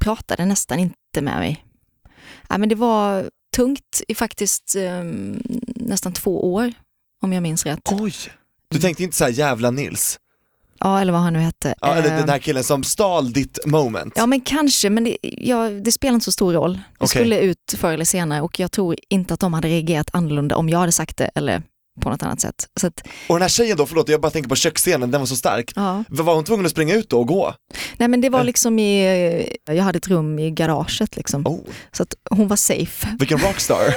pratade 0.00 0.44
nästan 0.44 0.78
inte 0.78 1.22
med 1.22 1.38
mig. 1.38 1.64
Ja, 2.48 2.58
men 2.58 2.68
det 2.68 2.74
var 2.74 3.30
tungt 3.56 4.02
i 4.08 4.14
faktiskt 4.14 4.76
eh, 4.76 5.04
nästan 5.76 6.12
två 6.12 6.54
år, 6.54 6.72
om 7.22 7.32
jag 7.32 7.42
minns 7.42 7.66
rätt. 7.66 7.92
Oj! 7.92 8.12
Du 8.70 8.78
tänkte 8.78 9.02
inte 9.02 9.16
så 9.16 9.24
här 9.24 9.30
jävla 9.30 9.70
Nils? 9.70 10.18
Ja, 10.80 11.00
eller 11.00 11.12
vad 11.12 11.22
han 11.22 11.32
nu 11.32 11.38
hette. 11.38 11.74
Ja, 11.80 11.94
eller 11.94 12.16
den 12.16 12.28
här 12.28 12.38
killen 12.38 12.64
som 12.64 12.84
stal 12.84 13.32
ditt 13.32 13.58
moment? 13.66 14.12
Ja 14.16 14.26
men 14.26 14.40
kanske, 14.40 14.90
men 14.90 15.04
det, 15.04 15.16
ja, 15.22 15.70
det 15.70 15.92
spelar 15.92 16.14
inte 16.14 16.24
så 16.24 16.32
stor 16.32 16.52
roll. 16.52 16.72
Det 16.74 16.80
Okej. 16.98 17.08
skulle 17.08 17.40
ut 17.40 17.74
förr 17.76 17.92
eller 17.92 18.04
senare 18.04 18.40
och 18.40 18.60
jag 18.60 18.72
tror 18.72 18.96
inte 19.08 19.34
att 19.34 19.40
de 19.40 19.54
hade 19.54 19.68
reagerat 19.68 20.08
annorlunda 20.12 20.56
om 20.56 20.68
jag 20.68 20.78
hade 20.78 20.92
sagt 20.92 21.16
det 21.16 21.30
eller 21.34 21.62
på 21.98 22.10
något 22.10 22.22
annat 22.22 22.40
sätt. 22.40 22.66
Så 22.80 22.86
att, 22.86 23.00
Och 23.28 23.34
den 23.34 23.42
här 23.42 23.48
tjejen 23.48 23.76
då, 23.76 23.86
förlåt 23.86 24.08
jag 24.08 24.20
bara 24.20 24.30
tänker 24.30 24.48
på 24.48 24.56
köksscenen, 24.56 25.10
den 25.10 25.20
var 25.20 25.26
så 25.26 25.36
stark. 25.36 25.72
ja. 25.76 26.04
Var 26.08 26.34
hon 26.34 26.44
tvungen 26.44 26.66
att 26.66 26.72
springa 26.72 26.94
ut 26.94 27.10
då 27.10 27.18
och 27.20 27.26
gå? 27.26 27.54
Nej 27.96 28.08
men 28.08 28.20
det 28.20 28.28
var 28.30 28.38
Eh. 28.40 28.44
liksom 28.44 28.78
i, 28.78 29.58
jag 29.64 29.84
hade 29.84 29.96
ett 29.96 30.08
rum 30.08 30.38
i 30.38 30.50
garaget 30.50 31.16
liksom. 31.16 31.46
Oh, 31.46 31.60
Så 31.92 32.02
att 32.02 32.14
hon 32.30 32.48
var 32.48 32.56
safe. 32.56 33.16
vilken 33.18 33.38
rockstar! 33.38 33.84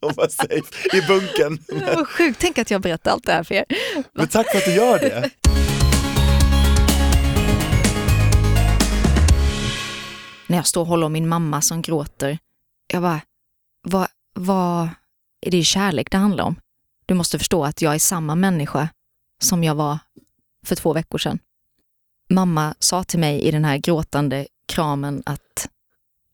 hon 0.00 0.12
var 0.16 0.28
safe 0.28 0.96
i 0.96 1.00
bunkern. 1.08 1.58
Vad 1.96 2.08
sjukt, 2.08 2.38
tänk 2.40 2.58
att 2.58 2.70
jag 2.70 2.80
berättar 2.82 3.10
allt 3.10 3.26
det 3.26 3.32
här 3.32 3.42
för 3.44 3.54
er. 3.54 3.64
Men 4.14 4.28
tack 4.28 4.50
för 4.50 4.58
att 4.58 4.64
du 4.64 4.72
gör 4.74 4.98
det. 4.98 5.30
När 10.46 10.56
jag 10.56 10.66
står 10.66 10.80
och 10.80 10.86
håller 10.86 11.06
om 11.06 11.12
min 11.12 11.28
mamma 11.28 11.62
som 11.62 11.82
gråter, 11.82 12.38
jag 12.92 13.02
bara, 13.02 13.20
vad, 13.88 14.06
vad 14.34 14.88
är 15.40 15.50
det 15.50 15.64
kärlek 15.64 16.10
det 16.10 16.16
handlar 16.16 16.44
om? 16.44 16.60
Du 17.06 17.14
måste 17.14 17.38
förstå 17.38 17.64
att 17.64 17.82
jag 17.82 17.94
är 17.94 17.98
samma 17.98 18.34
människa 18.34 18.88
som 19.42 19.64
jag 19.64 19.74
var 19.74 19.98
för 20.64 20.76
två 20.76 20.92
veckor 20.92 21.18
sedan. 21.18 21.38
Mamma 22.30 22.74
sa 22.78 23.04
till 23.04 23.18
mig 23.18 23.40
i 23.40 23.50
den 23.50 23.64
här 23.64 23.78
gråtande 23.78 24.46
kramen 24.66 25.22
att 25.26 25.68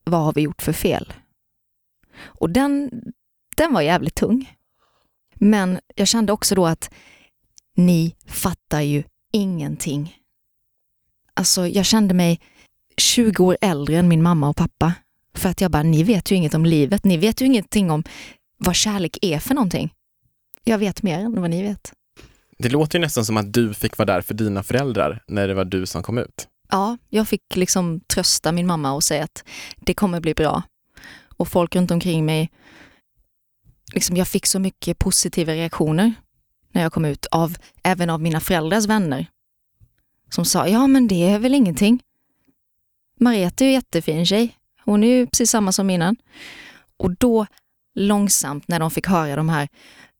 vad 0.04 0.20
har 0.20 0.32
vi 0.32 0.40
gjort 0.40 0.62
för 0.62 0.72
fel? 0.72 1.12
Och 2.16 2.50
den, 2.50 2.90
den 3.56 3.72
var 3.72 3.80
jävligt 3.80 4.14
tung. 4.14 4.52
Men 5.34 5.80
jag 5.94 6.08
kände 6.08 6.32
också 6.32 6.54
då 6.54 6.66
att 6.66 6.90
ni 7.76 8.14
fattar 8.26 8.80
ju 8.80 9.02
ingenting. 9.32 10.18
Alltså 11.34 11.66
jag 11.66 11.84
kände 11.84 12.14
mig 12.14 12.40
20 12.96 13.44
år 13.44 13.56
äldre 13.60 13.96
än 13.96 14.08
min 14.08 14.22
mamma 14.22 14.48
och 14.48 14.56
pappa. 14.56 14.94
För 15.34 15.48
att 15.48 15.60
jag 15.60 15.70
bara, 15.70 15.82
ni 15.82 16.02
vet 16.02 16.30
ju 16.30 16.36
inget 16.36 16.54
om 16.54 16.66
livet. 16.66 17.04
Ni 17.04 17.16
vet 17.16 17.40
ju 17.40 17.46
ingenting 17.46 17.90
om 17.90 18.04
vad 18.64 18.74
kärlek 18.74 19.18
är 19.22 19.38
för 19.38 19.54
någonting. 19.54 19.92
Jag 20.64 20.78
vet 20.78 21.02
mer 21.02 21.18
än 21.18 21.40
vad 21.40 21.50
ni 21.50 21.62
vet. 21.62 21.92
Det 22.58 22.68
låter 22.68 22.98
ju 22.98 23.00
nästan 23.00 23.24
som 23.24 23.36
att 23.36 23.52
du 23.52 23.74
fick 23.74 23.98
vara 23.98 24.06
där 24.06 24.20
för 24.20 24.34
dina 24.34 24.62
föräldrar 24.62 25.22
när 25.26 25.48
det 25.48 25.54
var 25.54 25.64
du 25.64 25.86
som 25.86 26.02
kom 26.02 26.18
ut. 26.18 26.48
Ja, 26.70 26.98
jag 27.08 27.28
fick 27.28 27.56
liksom 27.56 28.00
trösta 28.00 28.52
min 28.52 28.66
mamma 28.66 28.92
och 28.92 29.04
säga 29.04 29.24
att 29.24 29.44
det 29.76 29.94
kommer 29.94 30.20
bli 30.20 30.34
bra. 30.34 30.62
Och 31.36 31.48
folk 31.48 31.76
runt 31.76 31.90
omkring 31.90 32.24
mig, 32.26 32.50
liksom 33.94 34.16
jag 34.16 34.28
fick 34.28 34.46
så 34.46 34.58
mycket 34.58 34.98
positiva 34.98 35.52
reaktioner 35.52 36.14
när 36.72 36.82
jag 36.82 36.92
kom 36.92 37.04
ut, 37.04 37.26
av, 37.26 37.56
även 37.82 38.10
av 38.10 38.20
mina 38.20 38.40
föräldrars 38.40 38.86
vänner. 38.86 39.26
Som 40.30 40.44
sa, 40.44 40.68
ja 40.68 40.86
men 40.86 41.08
det 41.08 41.28
är 41.28 41.38
väl 41.38 41.54
ingenting. 41.54 42.02
Mariette 43.20 43.64
är 43.64 43.66
ju 43.66 43.72
jättefin 43.72 44.26
tjej. 44.26 44.58
Hon 44.84 45.04
är 45.04 45.08
ju 45.08 45.26
precis 45.26 45.50
samma 45.50 45.72
som 45.72 45.90
innan. 45.90 46.16
Och 46.96 47.16
då 47.16 47.46
långsamt 47.94 48.68
när 48.68 48.80
de 48.80 48.90
fick 48.90 49.06
höra 49.06 49.36
de 49.36 49.48
här 49.48 49.68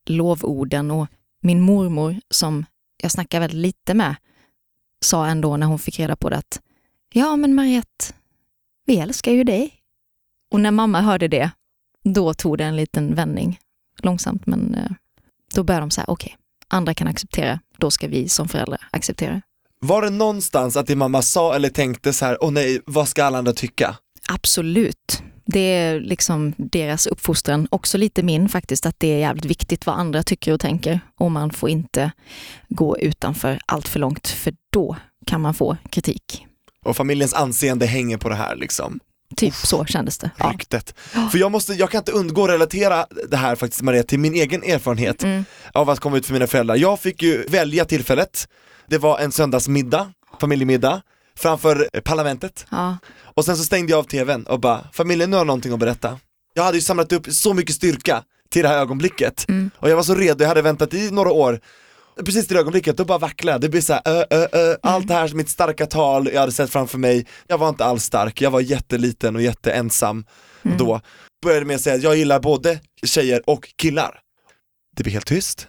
lovorden 0.07 0.91
och 0.91 1.07
min 1.41 1.61
mormor 1.61 2.21
som 2.31 2.65
jag 3.03 3.11
snackar 3.11 3.41
väldigt 3.41 3.59
lite 3.59 3.95
med 3.95 4.15
sa 5.01 5.27
ändå 5.27 5.57
när 5.57 5.67
hon 5.67 5.79
fick 5.79 5.99
reda 5.99 6.17
på 6.17 6.29
det 6.31 6.37
att 6.37 6.61
ja 7.13 7.37
men 7.37 7.55
Mariette, 7.55 8.05
vi 8.87 8.99
älskar 8.99 9.33
ju 9.33 9.45
dig. 9.45 9.75
Och 10.51 10.61
när 10.61 10.71
mamma 10.71 11.01
hörde 11.01 11.29
det, 11.29 11.51
då 12.05 12.35
tog 12.35 12.59
det 12.59 12.65
en 12.65 12.77
liten 12.77 13.15
vändning 13.15 13.59
långsamt 14.03 14.47
men 14.47 14.75
eh, 14.75 14.91
då 15.55 15.63
började 15.63 15.83
de 15.83 15.91
säga 15.91 16.05
okej, 16.09 16.27
okay, 16.27 16.39
andra 16.69 16.95
kan 16.95 17.09
acceptera, 17.09 17.61
då 17.79 17.91
ska 17.91 18.09
vi 18.09 18.29
som 18.29 18.49
föräldrar 18.49 18.89
acceptera. 18.91 19.43
Var 19.81 20.03
det 20.03 20.11
någonstans 20.11 20.77
att 20.77 20.87
din 20.87 20.99
mamma 20.99 21.23
sa 21.23 21.55
eller 21.55 21.69
tänkte 21.69 22.13
så 22.13 22.25
här, 22.25 22.45
åh 22.45 22.51
nej, 22.51 22.81
vad 22.87 23.09
ska 23.09 23.25
alla 23.25 23.39
andra 23.39 23.53
tycka? 23.53 23.97
Absolut. 24.29 25.23
Det 25.47 25.61
är 25.61 26.01
liksom 26.01 26.55
deras 26.57 27.07
uppfostran, 27.07 27.69
också 27.71 27.99
lite 27.99 28.23
min 28.23 28.49
faktiskt, 28.49 28.87
att 28.87 29.01
det 29.01 29.09
är 29.09 29.19
jävligt 29.19 29.45
viktigt 29.45 29.87
vad 29.87 29.99
andra 29.99 30.23
tycker 30.23 30.53
och 30.53 30.61
tänker. 30.61 31.01
Och 31.19 31.31
man 31.31 31.51
får 31.51 31.69
inte 31.69 32.13
gå 32.69 32.99
utanför 32.99 33.59
allt 33.67 33.89
för 33.89 34.01
långt, 34.01 34.29
för 34.29 34.55
då 34.73 34.97
kan 35.27 35.41
man 35.41 35.55
få 35.55 35.77
kritik. 35.91 36.47
Och 36.85 36.97
familjens 36.97 37.35
anseende 37.35 37.87
hänger 37.87 38.17
på 38.17 38.29
det 38.29 38.35
här 38.35 38.57
liksom? 38.57 39.01
Typ 39.37 39.55
så 39.55 39.85
kändes 39.85 40.19
det. 40.19 40.31
Ja. 40.37 40.51
Ryktet. 40.53 40.95
För 41.33 41.39
jag, 41.39 41.53
måste, 41.53 41.75
jag 41.75 41.91
kan 41.91 41.99
inte 41.99 42.13
undgå 42.13 42.45
att 42.45 42.51
relatera 42.51 43.07
det 43.31 43.37
här 43.37 43.57
faktiskt 43.57 43.83
Maria 43.83 44.03
till 44.03 44.19
min 44.19 44.35
egen 44.35 44.63
erfarenhet 44.63 45.25
mm. 45.25 45.45
av 45.73 45.91
att 45.91 46.01
komma 46.01 46.17
ut 46.17 46.27
för 46.27 46.33
mina 46.33 46.47
föräldrar. 46.47 46.77
Jag 46.77 47.01
fick 47.01 47.23
ju 47.23 47.47
välja 47.47 47.85
tillfället, 47.85 48.49
det 48.87 48.99
var 48.99 49.19
en 49.19 49.33
söndagsmiddag, 49.33 50.13
familjemiddag, 50.41 51.03
framför 51.37 51.89
parlamentet. 52.05 52.67
Ja. 52.71 52.97
Och 53.37 53.45
sen 53.45 53.57
så 53.57 53.65
stängde 53.65 53.93
jag 53.93 53.99
av 53.99 54.05
tvn 54.05 54.47
och 54.47 54.61
bara, 54.61 54.89
familjen 54.93 55.31
nu 55.31 55.37
har 55.37 55.45
någonting 55.45 55.73
att 55.73 55.79
berätta. 55.79 56.19
Jag 56.55 56.63
hade 56.63 56.77
ju 56.77 56.83
samlat 56.83 57.13
upp 57.13 57.27
så 57.27 57.55
mycket 57.55 57.75
styrka 57.75 58.25
till 58.51 58.63
det 58.63 58.69
här 58.69 58.79
ögonblicket 58.79 59.49
mm. 59.49 59.71
och 59.77 59.91
jag 59.91 59.97
var 59.97 60.03
så 60.03 60.15
redo, 60.15 60.45
jag 60.45 60.49
hade 60.49 60.63
väntat 60.63 60.95
i 60.95 61.11
några 61.11 61.33
år 61.33 61.61
Precis 62.17 62.47
det 62.47 62.59
ögonblicket, 62.59 62.97
då 62.97 63.05
bara 63.05 63.19
vacklade 63.19 63.59
det 63.59 63.69
blir 63.69 63.81
såhär, 63.81 64.03
ö, 64.05 64.25
ö, 64.31 64.49
ö, 64.53 64.67
mm. 64.67 64.77
allt 64.83 65.09
det 65.09 65.15
här, 65.15 65.35
mitt 65.35 65.49
starka 65.49 65.87
tal 65.87 66.31
jag 66.33 66.41
hade 66.41 66.53
sett 66.53 66.71
framför 66.71 66.99
mig, 66.99 67.27
jag 67.47 67.59
var 67.59 67.69
inte 67.69 67.85
alls 67.85 68.05
stark, 68.05 68.41
jag 68.41 68.51
var 68.51 68.61
jätteliten 68.61 69.37
och 69.37 69.43
jätteensam 69.43 70.25
mm. 70.63 70.79
då. 70.79 71.01
Började 71.45 71.67
med 71.67 71.77
att 71.77 71.83
säga 71.83 71.97
att 71.97 72.03
jag 72.03 72.17
gillar 72.17 72.41
både 72.41 72.81
tjejer 73.03 73.43
och 73.51 73.69
killar. 73.77 74.21
Det 74.97 75.03
blir 75.03 75.13
helt 75.13 75.27
tyst, 75.27 75.69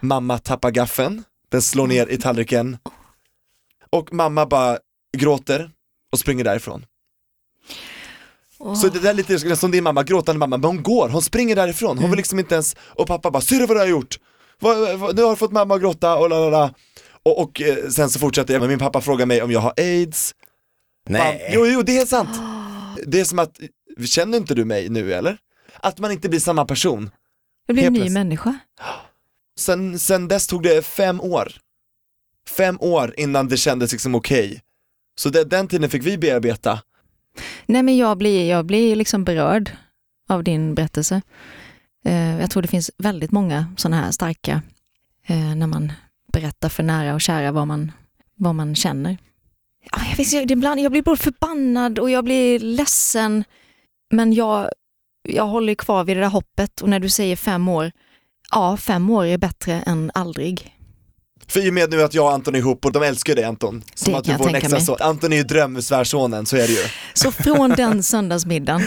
mamma 0.00 0.38
tappar 0.38 0.70
gaffeln, 0.70 1.24
den 1.50 1.62
slår 1.62 1.86
ner 1.86 2.06
i 2.06 2.16
tallriken 2.16 2.78
och 3.90 4.12
mamma 4.12 4.46
bara 4.46 4.78
gråter 5.16 5.70
och 6.12 6.18
springer 6.18 6.44
därifrån. 6.44 6.86
Oh. 8.58 8.74
Så 8.74 8.88
det 8.88 8.98
där 8.98 9.10
är 9.10 9.14
lite 9.14 9.56
som 9.56 9.70
din 9.70 9.84
mamma, 9.84 10.02
gråtande 10.02 10.38
mamma, 10.38 10.56
men 10.56 10.64
hon 10.64 10.82
går, 10.82 11.08
hon 11.08 11.22
springer 11.22 11.56
därifrån, 11.56 11.88
hon 11.88 11.96
vill 11.96 12.04
mm. 12.06 12.16
liksom 12.16 12.38
inte 12.38 12.54
ens, 12.54 12.76
och 12.78 13.06
pappa 13.06 13.30
bara, 13.30 13.40
ser 13.40 13.58
du 13.58 13.66
vad 13.66 13.76
du 13.76 13.80
har 13.80 13.86
gjort? 13.86 14.18
Nu 15.14 15.22
har 15.22 15.30
du 15.30 15.36
fått 15.36 15.52
mamma 15.52 15.74
att 15.74 15.80
gråta 15.80 16.16
och 16.16 16.30
lalala. 16.30 16.74
Och, 17.22 17.42
och 17.42 17.60
eh, 17.60 17.88
sen 17.88 18.10
så 18.10 18.18
fortsätter 18.18 18.54
jag, 18.54 18.60
men 18.60 18.68
min 18.68 18.78
pappa 18.78 19.00
frågar 19.00 19.26
mig 19.26 19.42
om 19.42 19.50
jag 19.50 19.60
har 19.60 19.72
aids. 19.76 20.34
Nej. 21.08 21.50
Jo, 21.52 21.66
jo, 21.66 21.82
det 21.82 21.98
är 21.98 22.06
sant. 22.06 22.28
Det 23.06 23.20
är 23.20 23.24
som 23.24 23.38
att, 23.38 23.60
känner 24.06 24.38
inte 24.38 24.54
du 24.54 24.64
mig 24.64 24.88
nu 24.88 25.14
eller? 25.14 25.38
Att 25.76 25.98
man 25.98 26.10
inte 26.12 26.28
blir 26.28 26.40
samma 26.40 26.64
person. 26.64 27.10
Jag 27.66 27.74
blir 27.74 27.86
en 27.86 27.92
ny 27.92 28.10
människa. 28.10 28.58
Sen, 29.58 29.98
sen 29.98 30.28
dess 30.28 30.46
tog 30.46 30.62
det 30.62 30.82
fem 30.82 31.20
år. 31.20 31.52
Fem 32.48 32.78
år 32.80 33.14
innan 33.16 33.48
det 33.48 33.56
kändes 33.56 33.92
liksom 33.92 34.14
okej. 34.14 34.46
Okay. 34.46 34.60
Så 35.18 35.28
det, 35.28 35.44
den 35.44 35.68
tiden 35.68 35.90
fick 35.90 36.06
vi 36.06 36.18
bearbeta. 36.18 36.80
Nej 37.66 37.82
men 37.82 37.96
jag 37.96 38.18
blir, 38.18 38.50
jag 38.50 38.66
blir 38.66 38.96
liksom 38.96 39.24
berörd 39.24 39.70
av 40.28 40.44
din 40.44 40.74
berättelse. 40.74 41.22
Eh, 42.04 42.40
jag 42.40 42.50
tror 42.50 42.62
det 42.62 42.68
finns 42.68 42.90
väldigt 42.98 43.30
många 43.30 43.74
sådana 43.76 44.02
här 44.02 44.10
starka, 44.10 44.62
eh, 45.26 45.54
när 45.54 45.66
man 45.66 45.92
berättar 46.32 46.68
för 46.68 46.82
nära 46.82 47.14
och 47.14 47.20
kära 47.20 47.52
vad 47.52 47.66
man, 47.66 47.92
vad 48.34 48.54
man 48.54 48.74
känner. 48.74 49.18
Jag, 49.92 50.16
vet, 50.16 50.50
ibland, 50.50 50.80
jag 50.80 50.92
blir 50.92 51.02
både 51.02 51.16
förbannad 51.16 51.98
och 51.98 52.10
jag 52.10 52.24
blir 52.24 52.58
ledsen, 52.58 53.44
men 54.10 54.32
jag, 54.32 54.70
jag 55.28 55.46
håller 55.46 55.74
kvar 55.74 56.04
vid 56.04 56.16
det 56.16 56.20
där 56.20 56.28
hoppet 56.28 56.80
och 56.80 56.88
när 56.88 57.00
du 57.00 57.08
säger 57.08 57.36
fem 57.36 57.68
år, 57.68 57.92
ja, 58.50 58.76
fem 58.76 59.10
år 59.10 59.24
är 59.24 59.38
bättre 59.38 59.72
än 59.80 60.10
aldrig. 60.14 60.73
För 61.48 61.66
i 61.66 61.70
och 61.70 61.74
med 61.74 61.90
nu 61.90 62.02
att 62.02 62.14
jag 62.14 62.24
och 62.24 62.32
Anton 62.32 62.54
är 62.54 62.58
ihop 62.58 62.84
och 62.84 62.92
de 62.92 63.02
älskar 63.02 63.34
dig 63.34 63.44
Anton. 63.44 63.82
Som 63.94 64.12
det 64.12 64.18
att 64.18 64.24
du 64.24 64.36
får 64.36 64.48
en 64.48 64.54
extra 64.54 64.80
son. 64.80 64.96
Anton 65.00 65.32
är 65.32 65.36
ju 65.36 65.42
drömsvärsonen, 65.42 66.46
så 66.46 66.56
är 66.56 66.66
det 66.66 66.72
ju. 66.72 66.84
Så 67.14 67.32
från 67.32 67.70
den 67.70 68.02
söndagsmiddagen, 68.12 68.82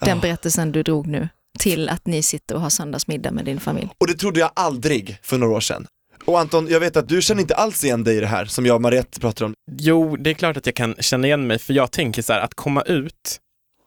den 0.00 0.20
berättelsen 0.20 0.72
du 0.72 0.82
drog 0.82 1.06
nu, 1.06 1.28
till 1.58 1.88
att 1.88 2.06
ni 2.06 2.22
sitter 2.22 2.54
och 2.54 2.60
har 2.60 2.70
söndagsmiddag 2.70 3.30
med 3.30 3.44
din 3.44 3.60
familj. 3.60 3.88
Och 3.98 4.06
det 4.06 4.14
trodde 4.14 4.40
jag 4.40 4.50
aldrig 4.54 5.18
för 5.22 5.38
några 5.38 5.56
år 5.56 5.60
sedan. 5.60 5.86
Och 6.24 6.40
Anton, 6.40 6.68
jag 6.70 6.80
vet 6.80 6.96
att 6.96 7.08
du 7.08 7.22
känner 7.22 7.40
inte 7.40 7.54
alls 7.54 7.84
igen 7.84 8.04
dig 8.04 8.16
i 8.16 8.20
det 8.20 8.26
här 8.26 8.44
som 8.44 8.66
jag 8.66 8.74
och 8.74 8.82
Mariette 8.82 9.20
pratar 9.20 9.44
om. 9.44 9.54
Jo, 9.72 10.16
det 10.16 10.30
är 10.30 10.34
klart 10.34 10.56
att 10.56 10.66
jag 10.66 10.74
kan 10.74 10.94
känna 10.98 11.26
igen 11.26 11.46
mig, 11.46 11.58
för 11.58 11.74
jag 11.74 11.90
tänker 11.90 12.22
så 12.22 12.32
här, 12.32 12.40
att 12.40 12.54
komma 12.54 12.82
ut 12.82 13.40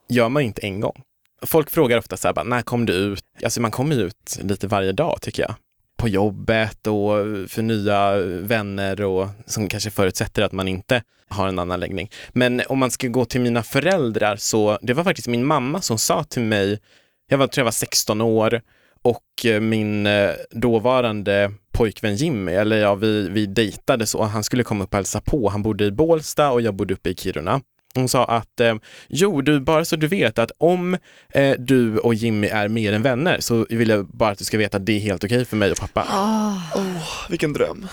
gör 0.08 0.28
man 0.28 0.42
inte 0.42 0.62
en 0.62 0.80
gång. 0.80 1.02
Folk 1.42 1.70
frågar 1.70 1.98
ofta 1.98 2.16
så 2.16 2.28
här, 2.28 2.34
bara, 2.34 2.44
när 2.44 2.62
kom 2.62 2.86
du 2.86 2.92
ut? 2.92 3.24
Alltså 3.44 3.60
man 3.60 3.70
kommer 3.70 3.96
ut 3.96 4.38
lite 4.42 4.66
varje 4.66 4.92
dag 4.92 5.18
tycker 5.20 5.42
jag 5.42 5.54
på 5.96 6.08
jobbet 6.08 6.86
och 6.86 7.10
för 7.50 7.62
nya 7.62 8.16
vänner 8.20 9.02
och 9.02 9.28
som 9.46 9.68
kanske 9.68 9.90
förutsätter 9.90 10.42
att 10.42 10.52
man 10.52 10.68
inte 10.68 11.02
har 11.28 11.48
en 11.48 11.58
annan 11.58 11.80
läggning. 11.80 12.10
Men 12.32 12.62
om 12.68 12.78
man 12.78 12.90
ska 12.90 13.08
gå 13.08 13.24
till 13.24 13.40
mina 13.40 13.62
föräldrar 13.62 14.36
så 14.36 14.78
det 14.82 14.94
var 14.94 15.04
faktiskt 15.04 15.28
min 15.28 15.44
mamma 15.44 15.80
som 15.80 15.98
sa 15.98 16.24
till 16.24 16.42
mig, 16.42 16.80
jag 17.28 17.38
var, 17.38 17.46
tror 17.46 17.60
jag 17.60 17.64
var 17.64 17.72
16 17.72 18.20
år 18.20 18.60
och 19.02 19.46
eh, 19.46 19.60
min 19.60 20.06
eh, 20.06 20.30
dåvarande 20.50 21.52
pojkvän 21.72 22.16
Jimmy, 22.16 22.52
eller 22.52 22.76
ja, 22.76 22.94
vi, 22.94 23.28
vi 23.28 23.46
dejtade 23.46 24.06
så, 24.06 24.22
han 24.22 24.44
skulle 24.44 24.62
komma 24.62 24.84
upp 24.84 24.90
och 24.90 24.96
hälsa 24.96 25.20
på. 25.20 25.48
Han 25.48 25.62
bodde 25.62 25.84
i 25.84 25.92
Bålsta 25.92 26.50
och 26.50 26.60
jag 26.60 26.74
bodde 26.74 26.94
uppe 26.94 27.10
i 27.10 27.14
Kiruna. 27.14 27.60
Hon 27.94 28.08
sa 28.08 28.24
att, 28.24 28.60
eh, 28.60 28.74
jo 29.08 29.40
du, 29.40 29.60
bara 29.60 29.84
så 29.84 29.96
du 29.96 30.06
vet 30.06 30.38
att 30.38 30.52
om 30.58 30.96
eh, 31.28 31.54
du 31.58 31.98
och 31.98 32.14
Jimmy 32.14 32.46
är 32.46 32.68
mer 32.68 32.92
än 32.92 33.02
vänner 33.02 33.40
så 33.40 33.66
vill 33.70 33.88
jag 33.88 34.06
bara 34.06 34.30
att 34.30 34.38
du 34.38 34.44
ska 34.44 34.58
veta 34.58 34.76
att 34.76 34.86
det 34.86 34.92
är 34.92 35.00
helt 35.00 35.24
okej 35.24 35.44
för 35.44 35.56
mig 35.56 35.70
och 35.70 35.78
pappa. 35.78 36.02
Oh. 36.02 36.78
oh, 36.78 37.30
vilken 37.30 37.52
dröm. 37.52 37.86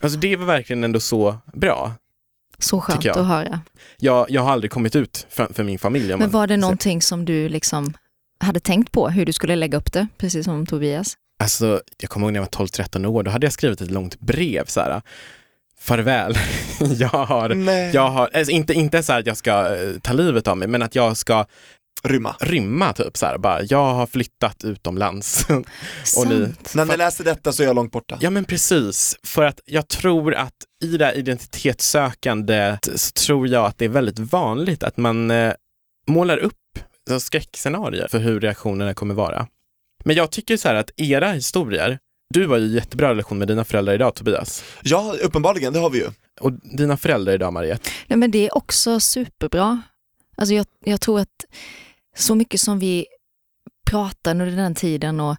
Alltså 0.00 0.18
det 0.18 0.36
var 0.36 0.46
verkligen 0.46 0.84
ändå 0.84 1.00
så 1.00 1.36
bra. 1.52 1.92
Så 2.58 2.80
skönt 2.80 3.06
att 3.06 3.26
höra. 3.26 3.60
Jag, 3.98 4.30
jag 4.30 4.42
har 4.42 4.52
aldrig 4.52 4.70
kommit 4.70 4.96
ut 4.96 5.26
för, 5.30 5.46
för 5.54 5.64
min 5.64 5.78
familj. 5.78 6.16
Men 6.16 6.30
var 6.30 6.46
det 6.46 6.56
någonting 6.56 7.02
som 7.02 7.24
du 7.24 7.48
liksom 7.48 7.94
hade 8.40 8.60
tänkt 8.60 8.92
på, 8.92 9.08
hur 9.08 9.26
du 9.26 9.32
skulle 9.32 9.56
lägga 9.56 9.78
upp 9.78 9.92
det, 9.92 10.06
precis 10.18 10.44
som 10.44 10.66
Tobias? 10.66 11.16
Alltså, 11.40 11.80
jag 12.00 12.10
kommer 12.10 12.26
ihåg 12.26 12.32
när 12.32 12.40
jag 12.40 12.48
var 12.58 12.66
12-13 12.66 13.06
år, 13.06 13.22
då 13.22 13.30
hade 13.30 13.46
jag 13.46 13.52
skrivit 13.52 13.80
ett 13.80 13.90
långt 13.90 14.20
brev 14.20 14.64
så 14.64 14.80
här 14.80 15.02
farväl. 15.80 16.34
jag 16.98 17.08
har, 17.08 17.50
jag 17.94 18.10
har 18.10 18.30
alltså 18.34 18.52
inte, 18.52 18.74
inte 18.74 19.02
så 19.02 19.12
att 19.12 19.26
jag 19.26 19.36
ska 19.36 19.76
eh, 19.76 19.98
ta 20.02 20.12
livet 20.12 20.48
av 20.48 20.56
mig, 20.56 20.68
men 20.68 20.82
att 20.82 20.94
jag 20.94 21.16
ska 21.16 21.46
Rymma. 22.02 22.36
Rymma 22.40 22.92
typ 22.92 23.16
så 23.16 23.26
här, 23.26 23.38
bara, 23.38 23.62
jag 23.62 23.94
har 23.94 24.06
flyttat 24.06 24.64
utomlands. 24.64 25.46
och 26.18 26.26
ni, 26.28 26.54
När 26.74 26.84
ni 26.84 26.96
läser 26.96 27.24
detta 27.24 27.52
så 27.52 27.62
är 27.62 27.66
jag 27.66 27.76
långt 27.76 27.92
borta. 27.92 28.18
Ja 28.20 28.30
men 28.30 28.44
precis, 28.44 29.16
för 29.22 29.42
att 29.42 29.60
jag 29.64 29.88
tror 29.88 30.34
att 30.34 30.54
i 30.84 30.96
det 30.96 31.04
här 31.04 31.16
identitetssökandet 31.16 32.88
så 32.94 33.12
tror 33.12 33.48
jag 33.48 33.64
att 33.64 33.78
det 33.78 33.84
är 33.84 33.88
väldigt 33.88 34.18
vanligt 34.18 34.82
att 34.82 34.96
man 34.96 35.30
eh, 35.30 35.52
målar 36.06 36.38
upp 36.38 36.54
skräckscenarier 37.20 38.08
för 38.08 38.18
hur 38.18 38.40
reaktionerna 38.40 38.94
kommer 38.94 39.14
vara. 39.14 39.46
Men 40.04 40.16
jag 40.16 40.30
tycker 40.30 40.56
så 40.56 40.68
här 40.68 40.74
att 40.74 40.90
era 40.96 41.32
historier, 41.32 41.98
du 42.34 42.46
har 42.46 42.58
ju 42.58 42.66
jättebra 42.66 43.10
relation 43.10 43.38
med 43.38 43.48
dina 43.48 43.64
föräldrar 43.64 43.94
idag 43.94 44.14
Tobias. 44.14 44.64
Ja, 44.82 45.14
uppenbarligen, 45.22 45.72
det 45.72 45.78
har 45.78 45.90
vi 45.90 45.98
ju. 45.98 46.10
Och 46.40 46.52
dina 46.52 46.96
föräldrar 46.96 47.32
idag 47.32 47.52
Mariette? 47.52 47.90
Nej 48.06 48.16
men 48.16 48.30
det 48.30 48.46
är 48.46 48.56
också 48.56 49.00
superbra. 49.00 49.82
Alltså 50.36 50.54
jag, 50.54 50.66
jag 50.84 51.00
tror 51.00 51.20
att 51.20 51.44
så 52.16 52.34
mycket 52.34 52.60
som 52.60 52.78
vi 52.78 53.06
pratade 53.90 54.44
under 54.44 54.56
den 54.56 54.74
tiden 54.74 55.20
och 55.20 55.36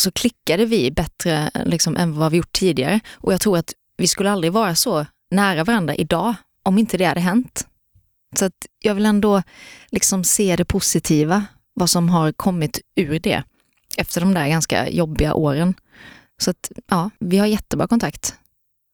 så 0.00 0.12
klickade 0.12 0.64
vi 0.64 0.90
bättre 0.90 1.50
liksom, 1.64 1.96
än 1.96 2.18
vad 2.18 2.30
vi 2.30 2.36
gjort 2.36 2.52
tidigare. 2.52 3.00
Och 3.12 3.32
jag 3.32 3.40
tror 3.40 3.58
att 3.58 3.72
vi 3.96 4.06
skulle 4.06 4.30
aldrig 4.30 4.52
vara 4.52 4.74
så 4.74 5.06
nära 5.30 5.64
varandra 5.64 5.94
idag 5.94 6.34
om 6.62 6.78
inte 6.78 6.96
det 6.96 7.04
hade 7.04 7.20
hänt. 7.20 7.66
Så 8.38 8.44
att 8.44 8.66
jag 8.78 8.94
vill 8.94 9.06
ändå 9.06 9.42
liksom 9.90 10.24
se 10.24 10.56
det 10.56 10.64
positiva, 10.64 11.44
vad 11.74 11.90
som 11.90 12.08
har 12.08 12.32
kommit 12.32 12.80
ur 12.96 13.18
det 13.18 13.42
efter 13.96 14.20
de 14.20 14.34
där 14.34 14.48
ganska 14.48 14.88
jobbiga 14.88 15.34
åren. 15.34 15.74
Så 16.42 16.50
att 16.50 16.72
ja, 16.90 17.10
vi 17.18 17.38
har 17.38 17.46
jättebra 17.46 17.86
kontakt. 17.86 18.34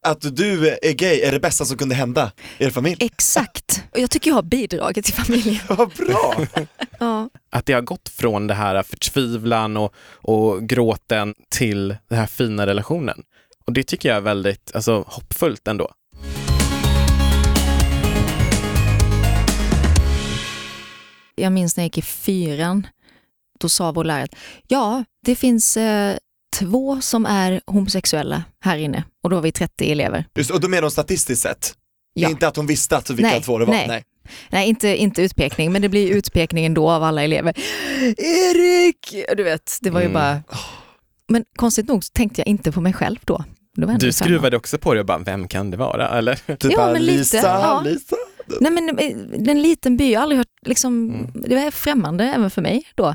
Att 0.07 0.37
du 0.37 0.69
är 0.69 0.93
gay 0.93 1.21
är 1.21 1.33
det 1.33 1.40
bästa 1.40 1.64
som 1.64 1.78
kunde 1.78 1.95
hända 1.95 2.33
er 2.59 2.71
familj. 2.71 2.97
Exakt. 3.00 3.85
Och 3.93 3.99
jag 3.99 4.11
tycker 4.11 4.31
jag 4.31 4.35
har 4.35 4.43
bidragit 4.43 5.05
till 5.05 5.14
familjen. 5.14 5.61
Vad 5.69 5.88
bra! 5.88 6.35
Ja. 7.00 7.31
Att 7.50 7.67
det 7.67 7.73
har 7.73 7.81
gått 7.81 8.09
från 8.09 8.47
det 8.47 8.55
här 8.55 8.83
förtvivlan 8.83 9.76
och, 9.76 9.95
och 10.11 10.69
gråten 10.69 11.35
till 11.49 11.88
den 12.09 12.19
här 12.19 12.26
fina 12.26 12.67
relationen. 12.67 13.23
Och 13.67 13.73
det 13.73 13.83
tycker 13.83 14.09
jag 14.09 14.17
är 14.17 14.21
väldigt 14.21 14.71
alltså, 14.75 15.05
hoppfullt 15.07 15.69
ändå. 15.69 15.90
Jag 21.35 21.52
minns 21.52 21.76
när 21.76 21.85
jag 21.85 21.87
gick 21.87 21.99
i 21.99 22.02
fyran, 22.02 22.87
då 23.61 23.69
sa 23.69 23.93
vår 23.93 24.05
lärare 24.05 24.25
att 24.25 24.35
ja, 24.69 25.05
det 25.25 25.37
finns 25.37 25.76
eh, 25.76 26.17
två 26.57 27.00
som 27.00 27.26
är 27.26 27.61
homosexuella 27.67 28.43
här 28.64 28.76
inne 28.76 29.05
och 29.23 29.31
då 29.31 29.37
var 29.37 29.43
vi 29.43 29.52
30 29.52 29.93
elever. 29.93 30.25
Just, 30.35 30.50
och 30.50 30.61
då 30.61 30.69
menar 30.69 30.83
hon 30.83 30.90
statistiskt 30.90 31.43
sett? 31.43 31.75
Ja. 32.14 32.28
Inte 32.31 32.49
att 32.49 32.57
hon 32.57 32.67
visste 32.67 32.97
att 32.97 33.11
vilka 33.11 33.23
Nej, 33.31 33.43
två 33.43 33.59
det 33.59 33.64
var? 33.64 33.75
nej. 33.75 34.05
Nej, 34.50 34.69
inte, 34.69 34.88
inte 34.97 35.23
utpekning, 35.23 35.73
men 35.73 35.83
det 35.83 35.88
blir 35.88 36.11
utpekning 36.11 36.67
ändå 36.67 36.90
av 36.90 37.02
alla 37.02 37.23
elever. 37.25 37.55
Erik! 38.17 39.14
Du 39.37 39.43
vet, 39.43 39.78
det 39.81 39.90
var 39.90 40.00
ju 40.00 40.07
Mm. 40.07 40.14
bara... 40.14 40.43
Men 41.28 41.45
konstigt 41.57 41.88
nog 41.88 42.05
så 42.05 42.11
tänkte 42.12 42.40
jag 42.40 42.47
inte 42.49 42.73
på 42.73 42.81
mig 42.81 42.93
själv 42.93 43.19
då. 43.25 43.45
Du 43.99 44.12
skruvade 44.12 44.57
också 44.57 44.78
på 44.78 44.95
det 44.95 45.00
och 45.00 45.07
bara, 45.07 45.19
vem 45.19 45.49
kan 45.49 45.71
det 45.71 45.76
vara? 45.76 46.09
Eller? 46.19 46.35
Typ 46.35 46.64
Ja, 46.73 46.76
bara, 46.76 46.93
men 46.93 47.02
lite, 47.02 47.19
Lisa, 47.19 47.37
ja. 47.37 47.83
Lisa. 47.85 48.17
Nej 48.61 48.73
men 48.73 48.99
eh, 48.99 49.50
en 49.50 49.62
liten 49.62 49.97
by, 49.97 50.11
jag 50.12 50.19
har 50.21 50.23
aldrig 50.23 50.38
hört, 50.38 50.49
liksom, 50.67 51.11
Mm. 51.11 51.31
det 51.35 51.55
var 51.64 51.71
främmande 51.71 52.25
även 52.25 52.50
för 52.50 52.62
mig 52.62 52.83
då. 52.95 53.14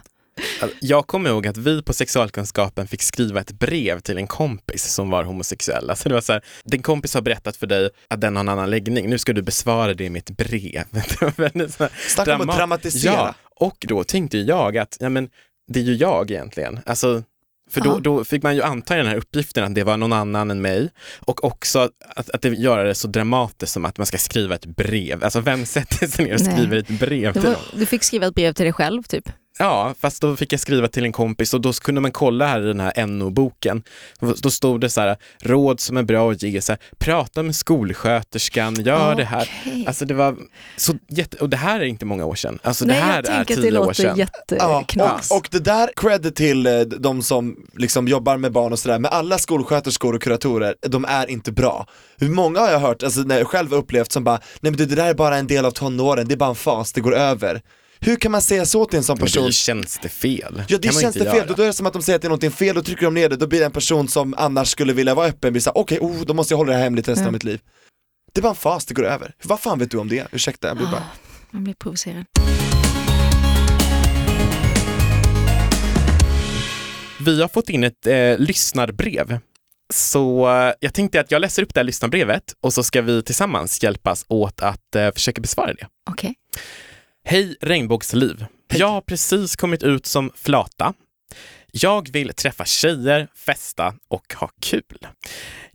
Jag 0.80 1.08
kommer 1.08 1.30
ihåg 1.30 1.48
att 1.48 1.58
vi 1.58 1.82
på 1.82 1.94
sexualkunskapen 1.94 2.88
fick 2.88 3.02
skriva 3.02 3.42
ett 3.42 3.52
brev 3.52 4.00
till 4.00 4.18
en 4.18 4.28
kompis 4.28 4.94
som 4.94 5.10
var 5.10 5.24
homosexuell. 5.24 5.90
Alltså 5.90 6.10
det 6.10 6.16
var 6.16 6.22
så 6.22 6.34
här, 6.34 6.42
din 6.64 6.82
kompis 6.82 7.14
har 7.14 7.22
berättat 7.22 7.56
för 7.56 7.68
dig 7.68 7.90
att 8.08 8.22
den 8.22 8.36
har 8.36 8.44
en 8.44 8.50
annan 8.50 8.70
läggning, 8.70 9.10
nu 9.10 9.18
ska 9.18 9.34
du 9.34 9.42
besvara 9.42 9.94
det 9.94 10.10
med 10.10 10.20
ett 10.20 10.38
brev. 10.38 10.84
Snacka 12.08 12.36
om 12.36 12.42
att 12.42 12.48
drama- 12.48 12.58
dramatisera. 12.58 13.14
Ja, 13.14 13.36
och 13.56 13.78
då 13.88 14.04
tänkte 14.04 14.38
jag 14.38 14.78
att, 14.78 14.98
ja 15.00 15.10
men 15.10 15.30
det 15.68 15.80
är 15.80 15.84
ju 15.84 15.96
jag 15.96 16.32
egentligen. 16.32 16.80
Alltså, 16.86 17.24
för 17.72 17.82
då, 17.82 18.00
då 18.00 18.24
fick 18.24 18.44
man 18.44 18.56
ju 18.56 18.62
anta 18.62 18.94
i 18.96 18.98
den 18.98 19.08
här 19.08 19.16
uppgiften 19.16 19.64
att 19.64 19.76
det 19.76 19.84
var 19.84 19.98
någon 19.98 20.14
annan 20.14 20.52
än 20.52 20.62
mig 20.62 20.90
och 21.20 21.44
också 21.44 21.90
att, 22.16 22.30
att 22.30 22.42
det 22.42 22.50
gör 22.50 22.86
det 22.86 22.96
så 22.96 23.08
dramatiskt 23.08 23.74
som 23.74 23.86
att 23.86 23.98
man 23.98 24.08
ska 24.08 24.18
skriva 24.18 24.56
ett 24.56 24.66
brev. 24.66 25.24
Alltså 25.24 25.40
vem 25.40 25.66
sätter 25.66 26.08
sig 26.08 26.26
ner 26.26 26.34
och 26.34 26.42
Nej. 26.42 26.54
skriver 26.54 26.78
ett 26.78 27.00
brev 27.00 27.34
till 27.34 27.42
var, 27.42 27.58
du 27.76 27.86
fick 27.86 28.04
skriva 28.04 28.28
ett 28.28 28.36
brev 28.36 28.54
till 28.54 28.64
dig 28.66 28.74
själv 28.74 29.04
typ. 29.04 29.30
Ja, 29.64 29.94
fast 30.00 30.22
då 30.22 30.36
fick 30.36 30.54
jag 30.54 30.60
skriva 30.60 30.88
till 30.88 31.04
en 31.04 31.12
kompis 31.12 31.54
och 31.54 31.62
då 31.62 31.74
kunde 31.74 32.02
man 32.02 32.12
kolla 32.12 32.48
här 32.48 32.62
i 32.62 32.66
den 32.66 32.80
här 32.80 33.06
NO-boken. 33.06 33.84
Då 34.20 34.52
stod 34.52 34.82
det 34.82 34.90
så 34.90 35.02
här, 35.02 35.18
råd 35.40 35.80
som 35.80 35.98
är 35.98 36.04
bra 36.04 36.32
att 36.32 36.44
ge, 36.44 36.62
så 36.62 36.72
här, 36.72 36.80
prata 36.98 37.44
med 37.44 37.56
skolsköterskan, 37.56 38.76
gör 38.76 39.16
det 39.16 39.24
här. 39.24 39.50
Alltså 39.88 40.06
det 40.06 40.14
var 40.14 40.36
så 40.78 40.94
jätte, 41.08 41.38
och 41.38 41.50
det 41.50 41.58
här 41.58 41.80
är 41.80 41.84
inte 41.84 42.06
många 42.06 42.26
år 42.26 42.36
sedan. 42.36 42.60
Alltså 42.64 42.86
Nej, 42.86 42.96
det 42.96 43.02
här 43.02 43.24
jag 43.24 43.34
är 43.34 43.46
tänker 43.46 43.56
tio 43.56 43.68
att 43.68 43.74
det 43.74 43.80
år 43.80 43.86
låter 43.86 43.94
sedan. 43.94 44.28
Ja, 44.50 44.80
jätteknas. 44.80 45.32
och, 45.32 45.38
och 45.38 45.48
det 45.52 45.60
där, 45.60 45.90
cred 45.96 46.36
till 46.36 46.68
eh, 46.68 46.80
de 46.80 47.22
som 47.22 47.56
liksom 47.78 48.08
jobbar 48.08 48.38
med 48.38 48.52
barn 48.52 48.74
och 48.74 48.80
sådär, 48.80 49.00
men 49.00 49.12
alla 49.12 49.38
skolsköterskor 49.38 50.16
och 50.16 50.22
kuratorer, 50.22 50.76
de 50.82 51.06
är 51.06 51.30
inte 51.30 51.52
bra. 51.52 51.88
Hur 52.18 52.30
många 52.30 52.60
har 52.60 52.72
jag 52.72 52.80
hört, 52.80 53.04
alltså 53.04 53.22
när 53.22 53.38
jag 53.38 53.48
själv 53.48 53.74
upplevt 53.74 54.12
som 54.12 54.24
bara, 54.24 54.40
nej 54.62 54.72
men 54.72 54.76
det, 54.76 54.86
det 54.86 54.96
där 54.96 55.08
är 55.08 55.14
bara 55.14 55.38
en 55.38 55.48
del 55.48 55.66
av 55.66 55.72
tonåren, 55.72 56.28
det 56.28 56.34
är 56.34 56.38
bara 56.38 56.50
en 56.50 56.56
fas, 56.56 56.94
det 56.94 57.02
går 57.02 57.16
över. 57.16 57.62
Hur 58.06 58.16
kan 58.16 58.32
man 58.32 58.42
säga 58.42 58.66
så 58.66 58.86
till 58.86 58.98
en 58.98 59.04
sån 59.04 59.14
Men 59.18 59.26
det 59.26 59.32
person? 59.32 59.46
ju 59.46 59.52
tjänstefel. 59.52 60.64
Ja 60.68 60.78
det 60.78 60.88
Kan 60.88 61.02
känns 61.02 61.16
det 61.16 61.26
fel, 61.26 61.36
göra. 61.38 61.54
då 61.56 61.64
är 61.64 61.68
det 61.68 61.74
som 61.74 61.86
att 61.86 61.94
de 61.94 62.02
säger 62.02 62.16
att 62.16 62.22
det 62.22 62.26
är 62.26 62.30
någonting 62.30 62.52
fel, 62.52 62.76
då 62.76 62.82
trycker 62.82 63.06
de 63.06 63.14
ner 63.14 63.30
det, 63.30 63.36
då 63.36 63.48
blir 63.48 63.60
det 63.60 63.66
en 63.66 63.72
person 63.72 64.08
som 64.08 64.34
annars 64.38 64.68
skulle 64.70 64.94
vilja 64.94 65.16
vara 65.16 65.28
öppen, 65.28 65.54
blir 65.54 65.62
såhär, 65.62 65.78
okej, 65.78 65.98
oh, 66.02 66.22
då 66.26 66.34
måste 66.34 66.54
jag 66.54 66.58
hålla 66.58 66.72
det 66.72 66.78
här 66.78 66.84
hemligt 66.84 67.08
resten 67.08 67.22
Mm. 67.24 67.28
av 67.28 67.34
mitt 67.34 67.44
liv. 67.44 67.60
Det 68.34 68.40
är 68.40 68.42
bara 68.42 68.50
en 68.50 68.56
fas, 68.56 68.86
det 68.86 68.94
går 68.94 69.06
över. 69.06 69.34
Vad 69.44 69.60
fan 69.60 69.80
vet 69.80 69.92
du 69.92 69.98
om 69.98 70.10
det? 70.10 70.28
Ursäkta, 70.32 70.68
jag 70.68 70.78
blir 70.78 70.88
bara... 70.88 71.04
Man 71.52 71.64
blir 71.64 71.74
provocerad. 71.74 72.26
Vi 77.26 77.42
har 77.42 77.48
fått 77.48 77.70
in 77.70 77.84
ett 77.84 78.08
eh, 78.08 78.38
lyssnarbrev. 78.38 79.40
Så 79.94 80.50
eh, 80.50 80.74
jag 80.80 80.94
tänkte 80.94 81.20
att 81.20 81.32
jag 81.32 81.40
läser 81.40 81.64
upp 81.64 81.74
det 81.74 81.80
här 81.80 81.86
lyssnarbrevet 81.86 82.44
och 82.62 82.74
så 82.74 82.84
ska 82.84 83.02
vi 83.02 83.24
tillsammans 83.24 83.84
hjälpas 83.84 84.26
åt 84.28 84.62
att 84.62 84.96
eh, 84.96 85.12
försöka 85.14 85.42
besvara 85.42 85.74
det. 85.74 85.88
Okej. 86.10 86.36
Hej 87.26 87.56
regnbågsliv. 87.62 88.46
Jag 88.74 88.88
har 88.88 89.02
precis 89.02 89.56
kommit 89.56 89.84
ut 89.84 90.06
som 90.06 90.32
flata. 90.36 90.94
Jag 91.72 92.10
vill 92.12 92.34
träffa 92.34 92.66
tjejer, 92.66 93.28
festa 93.36 93.96
och 94.08 94.34
ha 94.40 94.50
kul. 94.62 95.08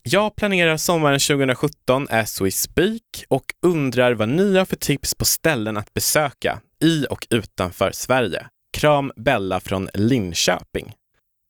Jag 0.02 0.37
planerar 0.37 0.76
sommaren 0.76 1.20
2017 1.20 2.06
as 2.11 2.40
we 2.40 2.50
speak 2.50 3.24
och 3.28 3.44
undrar 3.62 4.12
vad 4.12 4.28
ni 4.28 4.56
har 4.58 4.64
för 4.64 4.76
tips 4.76 5.14
på 5.14 5.24
ställen 5.24 5.76
att 5.76 5.94
besöka 5.94 6.61
i 6.82 7.06
och 7.11 7.26
utanför 7.30 7.92
Sverige. 7.92 8.46
Kram 8.72 9.12
Bella 9.16 9.61
från 9.61 9.88
Linköping. 9.94 10.92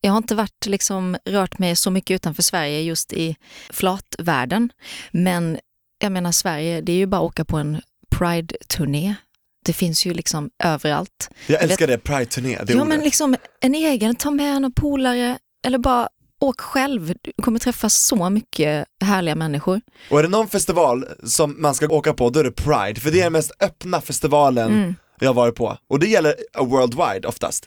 Jag 0.01 0.11
har 0.11 0.19
inte 0.19 0.35
varit, 0.35 0.67
liksom, 0.67 1.17
rört 1.25 1.59
mig 1.59 1.77
så 1.77 1.91
mycket 1.91 2.15
utanför 2.15 2.43
Sverige 2.43 2.81
just 2.81 3.13
i 3.13 3.37
flatvärlden. 3.71 4.73
Men 5.11 5.59
jag 5.99 6.13
menar 6.13 6.33
Sverige, 6.33 6.81
det 6.81 6.93
är 6.93 6.97
ju 6.97 7.07
bara 7.07 7.21
att 7.21 7.27
åka 7.27 7.45
på 7.45 7.57
en 7.57 7.81
Pride-turné. 8.11 9.15
Det 9.65 9.73
finns 9.73 10.07
ju 10.07 10.15
liksom 10.15 10.51
överallt. 10.65 11.31
Jag 11.47 11.63
älskar 11.63 11.87
det, 11.87 11.99
Pride-turné, 11.99 12.49
det 12.65 12.73
ja 12.73 12.77
ordet. 12.77 12.89
men 12.89 13.01
liksom 13.01 13.37
en 13.61 13.75
egen, 13.75 14.15
ta 14.17 14.31
med 14.31 14.63
någon 14.63 14.73
polare 14.73 15.39
eller 15.67 15.79
bara 15.79 16.09
åk 16.41 16.61
själv. 16.61 17.15
Du 17.23 17.33
kommer 17.43 17.59
träffa 17.59 17.89
så 17.89 18.31
mycket 18.31 18.85
härliga 19.05 19.35
människor. 19.35 19.81
Och 20.11 20.19
är 20.19 20.23
det 20.23 20.29
någon 20.29 20.49
festival 20.49 21.05
som 21.25 21.63
man 21.63 21.75
ska 21.75 21.87
åka 21.89 22.15
på, 22.15 22.31
då 22.31 22.41
är 22.41 22.45
det 22.45 22.53
Pride, 22.53 23.01
för 23.01 23.11
det 23.11 23.19
är 23.21 23.25
den 23.25 23.33
mest 23.33 23.53
öppna 23.61 24.01
festivalen 24.01 24.73
Mm. 24.73 24.95
jag 25.21 25.29
har 25.29 25.35
varit 25.35 25.55
på. 25.55 25.77
Och 25.89 25.99
det 25.99 26.07
gäller 26.07 26.35
worldwide 26.59 27.29
oftast. 27.29 27.65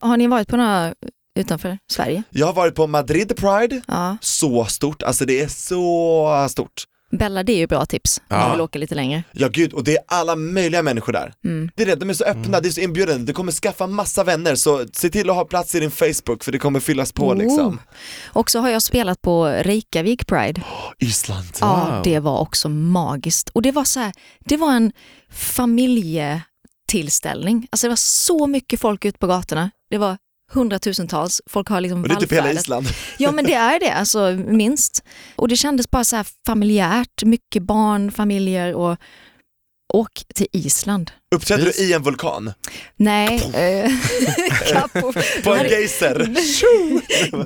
Har 0.00 0.16
ni 0.16 0.26
varit 0.26 0.48
på 0.48 0.56
några 0.56 0.94
utanför 1.38 1.78
Sverige? 1.90 2.22
Jag 2.30 2.46
har 2.46 2.52
varit 2.52 2.74
på 2.74 2.86
Madrid 2.86 3.36
Pride, 3.36 3.80
Ja. 3.86 4.16
så 4.20 4.64
stort, 4.64 5.02
alltså 5.02 5.24
det 5.24 5.40
är 5.40 5.48
så 5.48 6.46
stort. 6.50 6.84
Bella, 7.10 7.42
det 7.42 7.52
är 7.52 7.56
ju 7.56 7.66
bra 7.66 7.86
tips 7.86 8.18
om 8.18 8.24
Ja. 8.28 8.38
man 8.38 8.50
vill 8.50 8.60
åka 8.60 8.78
lite 8.78 8.94
längre. 8.94 9.22
Ja 9.32 9.48
gud, 9.48 9.72
och 9.72 9.84
det 9.84 9.96
är 9.96 10.02
alla 10.08 10.36
möjliga 10.36 10.82
människor 10.82 11.12
där. 11.12 11.32
Mm. 11.44 11.70
Det 11.74 11.82
är 11.82 11.86
det, 11.86 11.94
de 11.94 12.10
är 12.10 12.14
så 12.14 12.24
öppna, 12.24 12.60
det 12.60 12.68
är 12.68 12.70
så 12.70 12.80
inbjudande, 12.80 13.24
du 13.24 13.32
kommer 13.32 13.52
skaffa 13.52 13.86
massa 13.86 14.24
vänner 14.24 14.54
så 14.54 14.86
se 14.92 15.08
till 15.08 15.30
att 15.30 15.36
ha 15.36 15.44
plats 15.44 15.74
i 15.74 15.80
din 15.80 15.90
Facebook 15.90 16.44
för 16.44 16.52
det 16.52 16.58
kommer 16.58 16.80
fyllas 16.80 17.12
på 17.12 17.28
Oh. 17.28 17.36
liksom. 17.36 17.80
Och 18.26 18.50
så 18.50 18.58
har 18.60 18.68
jag 18.70 18.82
spelat 18.82 19.22
på 19.22 19.46
Reykjavik 19.46 20.26
Pride. 20.26 20.62
Island. 20.98 21.46
Ja, 21.60 21.88
Wow. 21.92 22.02
det 22.04 22.18
var 22.20 22.38
också 22.38 22.68
magiskt. 22.68 23.48
Och 23.48 23.62
det 23.62 23.72
var 23.72 23.84
så 23.84 24.00
här, 24.00 24.12
det 24.40 24.56
var 24.56 24.72
en 24.72 24.92
familjetillställning. 25.32 27.68
Alltså 27.70 27.86
det 27.86 27.88
var 27.88 27.96
så 27.96 28.46
mycket 28.46 28.80
folk 28.80 29.04
ute 29.04 29.18
på 29.18 29.26
gatorna. 29.26 29.70
Det 29.90 29.98
var 29.98 30.16
hundratusentals. 30.52 31.40
Folk 31.50 31.68
har 31.68 31.80
liksom 31.80 32.02
Och 32.02 32.08
det 32.08 32.14
är 32.14 32.20
typ 32.20 32.32
hela. 32.32 32.52
Island. 32.52 32.86
Ja 33.18 33.32
men 33.32 33.44
det 33.44 33.54
är 33.54 33.80
det, 33.80 33.90
alltså 33.92 34.30
minst. 34.46 35.04
Och 35.36 35.48
det 35.48 35.56
kändes 35.56 35.90
bara 35.90 36.04
så 36.04 36.16
här 36.16 36.26
familjärt, 36.46 37.22
mycket 37.24 37.62
barn, 37.62 38.12
familjer 38.12 38.74
och 38.74 38.96
åk 39.94 40.10
till 40.34 40.46
Island. 40.52 41.10
Uppträdde 41.34 41.64
du 41.64 41.70
i 41.70 41.92
en 41.92 42.02
vulkan? 42.02 42.52
Nej, 42.96 43.34
eh. 43.54 43.92
På 45.44 45.52
en 45.52 45.56
Nej. 45.62 45.70
geyser? 45.70 46.34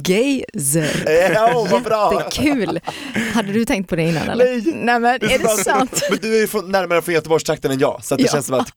Geyser. 0.05 1.33
Ja, 1.35 1.67
vad 1.71 1.83
bra! 1.83 2.13
Jättekul. 2.25 2.81
Hade 3.35 3.53
du 3.53 3.65
tänkt 3.65 3.89
på 3.89 3.97
det 3.97 4.03
innan 4.03 4.29
eller? 4.29 4.45
Nej. 4.45 4.63
Nej 4.75 5.01
men 5.01 5.05
är 5.05 5.39
det 5.39 5.49
sant? 5.65 6.03
Men 6.11 6.19
du 6.23 6.35
är 6.37 6.41
ju 6.41 6.63
närmare 6.69 7.03
från 7.03 7.15
Göteborgstrakten 7.15 7.71
än 7.71 7.79
jag, 7.79 8.01
så 8.05 8.15
att 8.15 8.19
det 8.19 8.25
Ja. 8.25 8.33
känns 8.33 8.47
som 8.47 8.55
att 8.61 8.69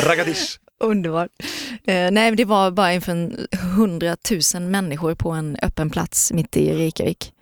ragadish. 0.00 0.58
Underbart. 0.80 1.30
Eh, 1.84 2.10
nej, 2.10 2.36
det 2.36 2.44
var 2.44 2.70
bara 2.70 2.92
inför 2.94 3.12
en 3.12 3.46
hundratusen 3.76 4.70
människor 4.70 5.14
på 5.14 5.30
en 5.30 5.56
öppen 5.62 5.90
plats 5.90 6.32
mitt 6.32 6.56
i 6.56 6.74
Reykjavik. 6.74 7.32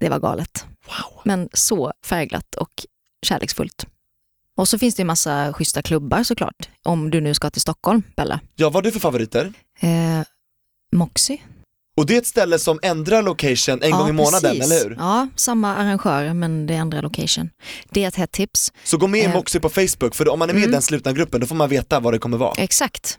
Det 0.00 0.08
var 0.08 0.18
galet. 0.18 0.66
Wow. 0.86 1.20
Men 1.24 1.48
så 1.52 1.92
färgglatt 2.04 2.54
och 2.54 2.86
kärleksfullt. 3.26 3.86
Och 4.56 4.68
så 4.68 4.78
finns 4.78 4.94
det 4.94 5.00
ju 5.00 5.06
massa 5.06 5.52
schyssta 5.52 5.82
klubbar 5.82 6.22
såklart. 6.22 6.70
Om 6.82 7.10
du 7.10 7.20
nu 7.20 7.34
ska 7.34 7.50
till 7.50 7.62
Stockholm, 7.62 8.02
Bella. 8.16 8.40
Ja, 8.56 8.66
vad 8.66 8.74
har 8.74 8.82
du 8.82 8.92
för 8.92 9.00
favoriter? 9.00 9.52
Eh, 9.80 10.22
Moxie. 10.96 11.38
Och 11.96 12.06
det 12.06 12.14
är 12.14 12.18
ett 12.18 12.26
ställe 12.26 12.58
som 12.58 12.78
ändrar 12.82 13.22
location 13.22 13.82
en 13.82 13.90
ja, 13.90 13.98
gång 13.98 14.08
i 14.08 14.12
månaden, 14.12 14.56
precis. 14.56 14.72
eller 14.82 14.88
hur? 14.88 14.96
Ja, 14.98 15.28
samma 15.36 15.76
arrangör 15.76 16.34
men 16.34 16.66
det 16.66 16.74
är 16.74 16.80
andra 16.80 17.00
location. 17.00 17.50
Det 17.90 18.04
är 18.04 18.08
ett 18.08 18.14
hett 18.14 18.32
tips. 18.32 18.72
Så 18.84 18.96
gå 18.96 19.06
med 19.06 19.20
i 19.20 19.24
Eh. 19.24 19.32
Moxie 19.34 19.60
på 19.60 19.68
Facebook, 19.68 20.14
för 20.14 20.28
om 20.28 20.38
man 20.38 20.50
är 20.50 20.54
med 20.54 20.60
i 20.60 20.64
Mm. 20.64 20.72
den 20.72 20.82
slutna 20.82 21.12
gruppen 21.12 21.40
då 21.40 21.46
får 21.46 21.54
man 21.54 21.68
veta 21.68 22.00
vad 22.00 22.14
det 22.14 22.18
kommer 22.18 22.36
vara. 22.38 22.54
Exakt. 22.56 23.18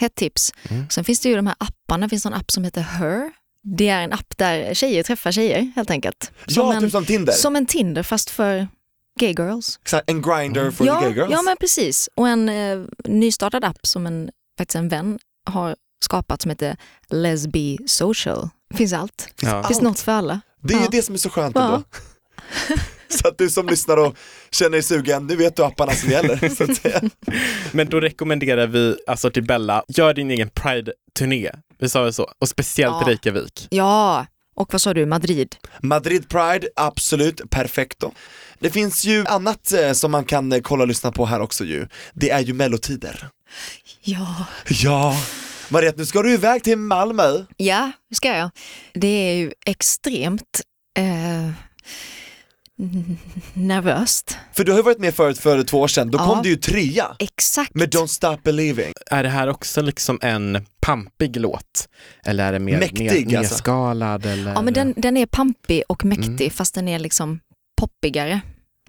Hett 0.00 0.14
tips. 0.14 0.52
Mm. 0.68 0.88
Sen 0.90 1.04
finns 1.04 1.20
det 1.20 1.28
ju 1.28 1.36
de 1.36 1.46
här 1.46 1.56
apparna, 1.58 2.06
det 2.06 2.10
finns 2.10 2.26
en 2.26 2.34
app 2.34 2.50
som 2.50 2.64
heter 2.64 2.80
Her. 2.80 3.32
Det 3.76 3.88
är 3.88 4.02
en 4.02 4.12
app 4.12 4.36
där 4.38 4.74
tjejer 4.74 5.02
träffar 5.02 5.32
tjejer 5.32 5.72
helt 5.76 5.90
enkelt. 5.90 6.32
Som, 6.46 6.66
ja, 6.66 6.74
en, 6.74 6.80
typ 6.82 6.90
som 6.92 7.04
Tinder. 7.04 7.32
som 7.32 7.56
en 7.56 7.66
Tinder 7.66 8.02
fast 8.02 8.30
för 8.30 8.68
gay 9.20 9.30
girls. 9.38 9.78
Exakt, 9.82 10.10
En 10.10 10.22
grinder 10.22 10.70
for 10.70 10.86
ja, 10.86 11.00
the 11.00 11.06
gay 11.06 11.14
girls. 11.14 11.30
ja 11.32 11.42
men 11.42 11.56
precis. 11.56 12.08
Och 12.14 12.28
en 12.28 12.48
eh, 12.48 12.78
nystartad 13.04 13.64
app 13.64 13.86
som 13.86 14.06
en, 14.06 14.30
faktiskt 14.58 14.74
en 14.76 14.88
vän 14.88 15.18
har 15.50 15.76
skapat 16.04 16.42
som 16.42 16.48
heter 16.50 16.76
Lesbi 17.10 17.78
Social. 17.86 18.48
Finns 18.74 18.92
allt. 18.92 19.28
Ja. 19.42 19.62
Finns 19.62 19.78
Allt. 19.78 19.80
något 19.82 20.00
för 20.00 20.12
alla. 20.12 20.40
Det 20.62 20.74
är 20.74 20.78
ju 20.78 20.84
Ja. 20.84 20.88
det 20.90 21.02
som 21.02 21.14
är 21.14 21.18
så 21.18 21.30
skönt 21.30 21.56
Ja. 21.56 21.64
ändå. 21.64 21.82
Så 23.08 23.28
att 23.28 23.38
du 23.38 23.50
som 23.50 23.66
lyssnar 23.66 23.96
och 23.96 24.16
känner 24.50 24.70
dig 24.70 24.82
sugen, 24.82 25.26
nu 25.26 25.36
vet 25.36 25.56
du 25.56 25.64
apparna 25.64 25.92
som 25.92 26.10
gäller. 26.10 26.48
Så 26.48 26.64
att 26.64 26.76
säga. 26.76 27.00
Men 27.72 27.88
då 27.88 28.00
rekommenderar 28.00 28.66
vi 28.66 28.96
alltså 29.06 29.30
till 29.30 29.42
Bella, 29.42 29.84
gör 29.88 30.14
din 30.14 30.30
egen 30.30 30.48
Pride-turné. 30.50 31.50
Vi 31.78 31.88
sa 31.88 32.02
väl 32.02 32.12
så? 32.12 32.30
Och 32.38 32.48
speciellt 32.48 32.96
Ja. 33.00 33.06
Reykjavik. 33.08 33.66
Ja, 33.70 34.26
och 34.54 34.72
vad 34.72 34.80
sa 34.80 34.94
du, 34.94 35.06
Madrid? 35.06 35.56
Madrid 35.82 36.28
Pride, 36.28 36.68
absolut, 36.76 37.50
perfekto. 37.50 38.12
Det 38.58 38.70
finns 38.70 39.04
ju 39.04 39.26
annat 39.26 39.72
eh, 39.72 39.92
som 39.92 40.10
man 40.10 40.24
kan 40.24 40.52
eh, 40.52 40.60
kolla 40.60 40.82
och 40.82 40.88
lyssna 40.88 41.12
på 41.12 41.26
här 41.26 41.40
också 41.40 41.64
ju. 41.64 41.86
Det 42.14 42.30
är 42.30 42.40
ju 42.40 42.52
mellotider. 42.52 43.28
Ja. 44.02 44.44
Ja, 44.68 45.16
Mariette 45.70 45.98
nu 45.98 46.06
ska 46.06 46.22
du 46.22 46.32
iväg 46.34 46.62
till 46.62 46.78
Malmö. 46.78 47.44
Ja, 47.56 47.92
det 48.08 48.14
ska 48.14 48.28
jag. 48.36 48.50
Det 48.94 49.06
är 49.08 49.34
ju 49.34 49.52
extremt 49.66 50.60
eh, 50.98 51.50
nervöst. 53.54 54.38
För 54.52 54.64
du 54.64 54.72
har 54.72 54.78
ju 54.78 54.82
varit 54.82 54.98
med 54.98 55.14
förut 55.14 55.38
för 55.38 55.62
två 55.62 55.80
år 55.80 55.88
sedan, 55.88 56.10
då 56.10 56.18
Ja. 56.18 56.26
kom 56.26 56.42
du 56.42 56.48
ju 56.48 56.56
trea 56.56 57.16
Exakt. 57.18 57.74
med 57.74 57.94
Don't 57.94 58.06
Stop 58.06 58.36
Believing. 58.44 58.92
Är 59.10 59.22
det 59.22 59.28
här 59.28 59.48
också 59.48 59.82
liksom 59.82 60.18
en 60.22 60.66
pampig 60.80 61.36
låt? 61.36 61.88
Eller 62.24 62.44
är 62.48 62.52
det 62.52 62.58
mer 62.58 62.78
Mäktig, 62.78 63.04
mer, 63.04 63.38
alltså. 63.38 63.54
nedskalad? 63.54 64.26
Eller? 64.26 64.52
Ja, 64.52 64.62
men 64.62 64.74
den, 64.74 64.94
den 64.96 65.16
är 65.16 65.26
pampig 65.26 65.82
och 65.88 66.04
mäktig 66.04 66.26
Mm. 66.40 66.50
fast 66.50 66.74
den 66.74 66.88
är 66.88 66.98
liksom 66.98 67.40
poppigare. 67.80 68.40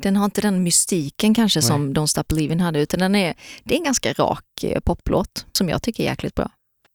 Den 0.02 0.16
har 0.16 0.26
inte 0.26 0.42
den 0.42 0.64
mystiken 0.64 1.34
kanske 1.34 1.60
Nej. 1.60 1.68
som 1.68 1.94
Don't 1.94 2.06
Stop 2.08 2.24
Believing 2.28 2.60
hade 2.60 2.80
utan 2.80 3.00
den 3.00 3.16
är, 3.16 3.34
det 3.64 3.74
är 3.74 3.78
en 3.78 3.84
ganska 3.84 4.14
rak 4.14 4.64
eh, 4.64 4.80
poplåt 4.80 5.46
som 5.52 5.70
jag 5.70 5.82
tycker 5.84 6.04
är 6.04 6.08
jäkligt 6.08 6.36
bra. 6.36 6.52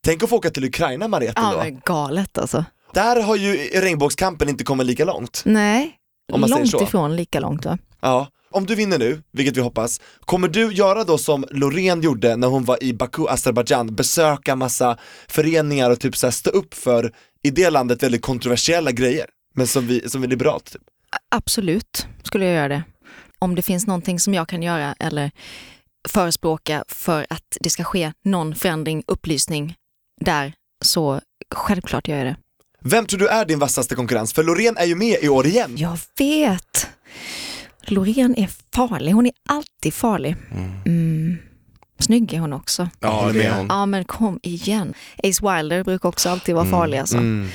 Tänk 0.07 0.23
att 0.23 0.31
få 0.31 0.37
åka 0.37 0.51
till 0.51 0.65
Ukraina 0.65 1.09
Mariette 1.09 1.41
Ja, 1.41 1.55
men 1.59 1.81
galet 1.85 2.39
alltså. 2.39 2.65
Där 2.95 3.23
har 3.23 3.37
ju 3.37 3.57
regnbågskampen 3.57 4.49
inte 4.49 4.65
kommit 4.65 4.87
lika 4.87 5.05
långt. 5.05 5.43
Nej, 5.45 5.93
långt 6.33 6.83
ifrån 6.83 7.17
lika 7.17 7.41
långt 7.41 7.65
va? 7.65 7.79
Ja. 8.01 8.29
Om 8.51 8.67
du 8.67 8.75
vinner 8.75 8.99
nu, 8.99 9.23
vilket 9.33 9.57
vi 9.57 9.61
hoppas, 9.61 10.01
kommer 10.21 10.49
du 10.49 10.73
göra 10.73 11.05
då 11.05 11.19
som 11.19 11.45
Loreen 11.51 12.01
gjorde 12.01 12.37
när 12.37 12.49
hon 12.49 12.65
var 12.65 12.83
i 12.83 12.93
Baku, 12.95 13.27
Azerbajdzjan, 13.29 13.95
besöka 13.95 14.57
massa 14.57 14.99
föreningar 15.29 15.91
och 15.91 16.01
typ 16.01 16.17
så 16.17 16.27
här 16.27 16.33
stå 16.33 16.51
upp 16.51 16.75
för, 16.75 17.13
i 17.43 17.51
det 17.51 17.71
landet, 17.71 18.03
väldigt 18.03 18.23
kontroversiella 18.23 18.93
grejer, 18.93 19.27
men 19.55 19.67
som 19.67 19.87
vi, 19.87 20.09
som 20.09 20.23
är 20.23 20.29
liberalt 20.29 20.73
typ. 20.73 20.83
Absolut 21.31 22.07
skulle 22.23 22.45
jag 22.45 22.55
göra 22.55 22.69
det. 22.69 22.83
Om 23.39 23.55
det 23.55 23.63
finns 23.63 23.87
någonting 23.87 24.21
som 24.21 24.35
jag 24.35 24.49
kan 24.49 24.63
göra 24.63 24.95
eller 24.99 25.31
förespråka 26.09 26.85
för 26.89 27.27
att 27.31 27.57
det 27.61 27.71
ska 27.71 27.85
ske 27.85 28.13
någon 28.25 28.55
förändring, 28.55 29.03
upplysning 29.07 29.77
där, 30.21 30.53
så 30.85 31.21
självklart 31.55 32.09
gör 32.09 32.17
jag 32.17 32.27
det. 32.27 32.37
Vem 32.81 33.07
tror 33.07 33.21
du 33.21 33.29
är 33.29 33.45
din 33.45 33.59
vassaste 33.59 33.95
konkurrens? 33.95 34.33
För 34.33 34.43
Loreen 34.43 34.77
är 34.77 34.85
ju 34.85 34.95
med 34.95 35.19
i 35.23 35.29
år 35.29 35.47
igen. 35.47 35.73
Jag 35.77 35.99
vet! 36.19 36.89
Loreen 37.83 38.35
är 38.39 38.51
farlig, 38.75 39.13
hon 39.13 39.27
är 39.27 39.33
alltid 39.49 39.95
farlig. 39.95 40.37
Mm. 40.87 41.37
Snygg 41.99 42.33
är 42.33 42.39
hon 42.41 42.53
också. 42.53 42.89
Ja, 43.01 43.23
det 43.33 43.45
är 43.45 43.49
med. 43.49 43.57
hon. 43.59 43.67
Ja 43.69 43.87
men 43.87 44.05
kom 44.05 44.41
igen. 44.43 44.95
Ace 45.25 45.41
Wilder 45.57 45.85
brukar 45.85 46.09
också 46.09 46.29
alltid 46.31 46.55
vara 46.55 46.65
farlig 46.67 46.99
alltså. 46.99 47.17
Mm. 47.17 47.49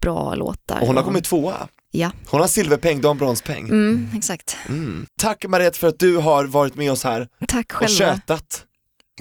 Bra 0.00 0.34
låtar. 0.34 0.80
Och 0.80 0.86
hon 0.86 0.96
har 0.96 1.04
kommit 1.04 1.24
tvåa. 1.24 1.68
Ja, 1.94 2.10
Hon 2.28 2.40
har 2.40 2.48
silverpeng, 2.48 3.00
du 3.00 3.06
har 3.06 3.10
en 3.10 3.18
bronspeng. 3.18 3.68
mm, 3.68 4.08
exakt. 4.16 4.56
Mm. 4.68 5.06
Tack 5.20 5.44
Mariette 5.48 5.78
för 5.78 5.88
att 5.88 5.98
du 5.98 6.16
har 6.16 6.44
varit 6.44 6.74
med 6.74 6.92
oss 6.92 7.04
här 7.04 7.28
Tack 7.48 7.66
och 7.66 7.72
själva. 7.72 7.88
tjötat. 7.94 8.64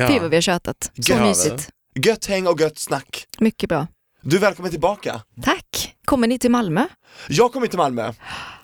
Fy 0.07 0.19
vad 0.19 0.29
vi 0.29 0.35
har 0.37 0.41
tjötat. 0.41 0.91
Så 1.01 1.11
Ja, 1.13 1.21
mysigt. 1.27 1.69
Gött 1.95 2.25
häng 2.25 2.47
och 2.47 2.59
gött 2.61 2.79
snack. 2.79 3.25
Mycket 3.39 3.69
bra. 3.69 3.87
Du 4.21 4.35
är 4.35 4.39
välkommen 4.41 4.71
tillbaka. 4.71 5.21
Tack. 5.43 5.95
Kommer 6.05 6.27
ni 6.27 6.39
till 6.39 6.51
Malmö? 6.51 6.87
Jag 7.27 7.53
kommer 7.53 7.67
till 7.67 7.77
Malmö. 7.77 8.13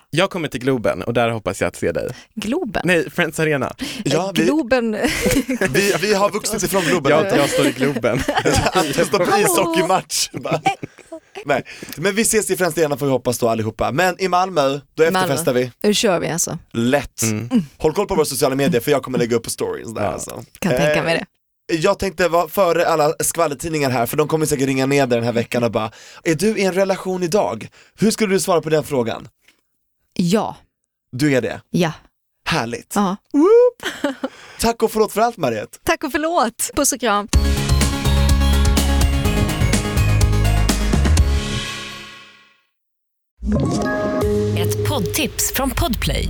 Jag 0.10 0.30
kommer 0.30 0.48
till 0.48 0.60
Globen 0.62 1.04
och 1.04 1.14
där 1.14 1.30
hoppas 1.30 1.62
jag 1.62 1.68
att 1.68 1.76
se 1.76 1.92
dig. 1.92 2.10
Globen? 2.36 2.82
Nej, 2.86 3.10
Friends 3.10 3.40
Arena. 3.40 3.76
Ja, 4.06 4.32
vi, 4.36 4.44
Globen. 4.44 4.92
vi, 5.70 5.94
vi 6.02 6.14
har 6.14 6.32
vuxit 6.32 6.64
ifrån 6.64 6.82
Globen. 6.82 7.12
Jag, 7.12 7.38
jag 7.38 7.50
står 7.50 7.66
i 7.68 7.72
Globen. 7.72 8.20
Anton 8.74 9.06
står 9.06 9.26
på 9.26 9.38
ishockeymatch. 9.38 10.30
Nej, 11.46 11.64
men 11.98 12.16
vi 12.16 12.22
ses 12.22 12.52
i 12.52 12.58
Friends 12.58 12.78
Arena 12.78 12.98
får 12.98 13.06
vi 13.06 13.12
hoppas 13.12 13.40
då 13.40 13.50
allihopa. 13.50 13.92
Men 13.92 14.22
i 14.22 14.28
Malmö, 14.28 14.80
då 14.96 15.04
efterfestar 15.04 15.54
vi. 15.54 15.72
Nu 15.84 15.94
kör 15.94 16.20
vi 16.20 16.30
alltså. 16.30 16.58
Lätt. 16.74 17.22
Mm. 17.22 17.50
Håll 17.78 17.94
koll 17.94 18.08
på 18.08 18.16
våra 18.16 18.26
sociala 18.26 18.56
medier 18.56 18.82
för 18.82 18.92
jag 18.92 19.04
kommer 19.04 19.18
lägga 19.18 19.36
upp 19.36 19.44
på 19.44 19.50
stories 19.50 19.94
där 19.94 20.04
Ja. 20.04 20.08
alltså. 20.08 20.44
Kan 20.60 20.72
tänka 20.72 21.04
mig 21.04 21.18
det. 21.18 21.26
Jag 21.74 22.00
tänkte 22.00 22.28
vara 22.28 22.48
före 22.48 22.88
alla 22.88 23.14
skvallertidningar 23.20 23.90
här, 23.90 24.06
för 24.06 24.18
de 24.18 24.28
kommer 24.28 24.46
säkert 24.46 24.68
ringa 24.68 24.86
ner 24.86 25.08
den 25.08 25.24
här 25.24 25.32
veckan 25.32 25.64
och 25.64 25.72
bara, 25.72 25.92
är 26.24 26.36
du 26.36 26.58
i 26.58 26.64
en 26.66 26.74
relation 26.74 27.24
idag? 27.24 27.70
Hur 28.00 28.12
skulle 28.12 28.34
du 28.34 28.40
svara 28.40 28.62
på 28.62 28.70
den 28.70 28.84
frågan? 28.84 29.28
Ja. 30.14 30.58
Du 31.12 31.34
är 31.34 31.42
det? 31.42 31.62
Ja. 31.70 31.92
Härligt. 32.46 32.94
ja. 32.96 33.16
Tack 34.60 34.84
och 34.84 34.92
förlåt 34.92 35.12
för 35.12 35.22
allt 35.22 35.38
Mariette. 35.38 35.78
Tack 35.84 36.04
och 36.04 36.12
förlåt. 36.12 36.72
Puss 36.76 36.92
och 36.94 37.00
kram. 37.00 37.28
Ett 44.58 44.90
poddtips 44.90 45.54
från 45.54 45.70
Podplay. 45.70 46.30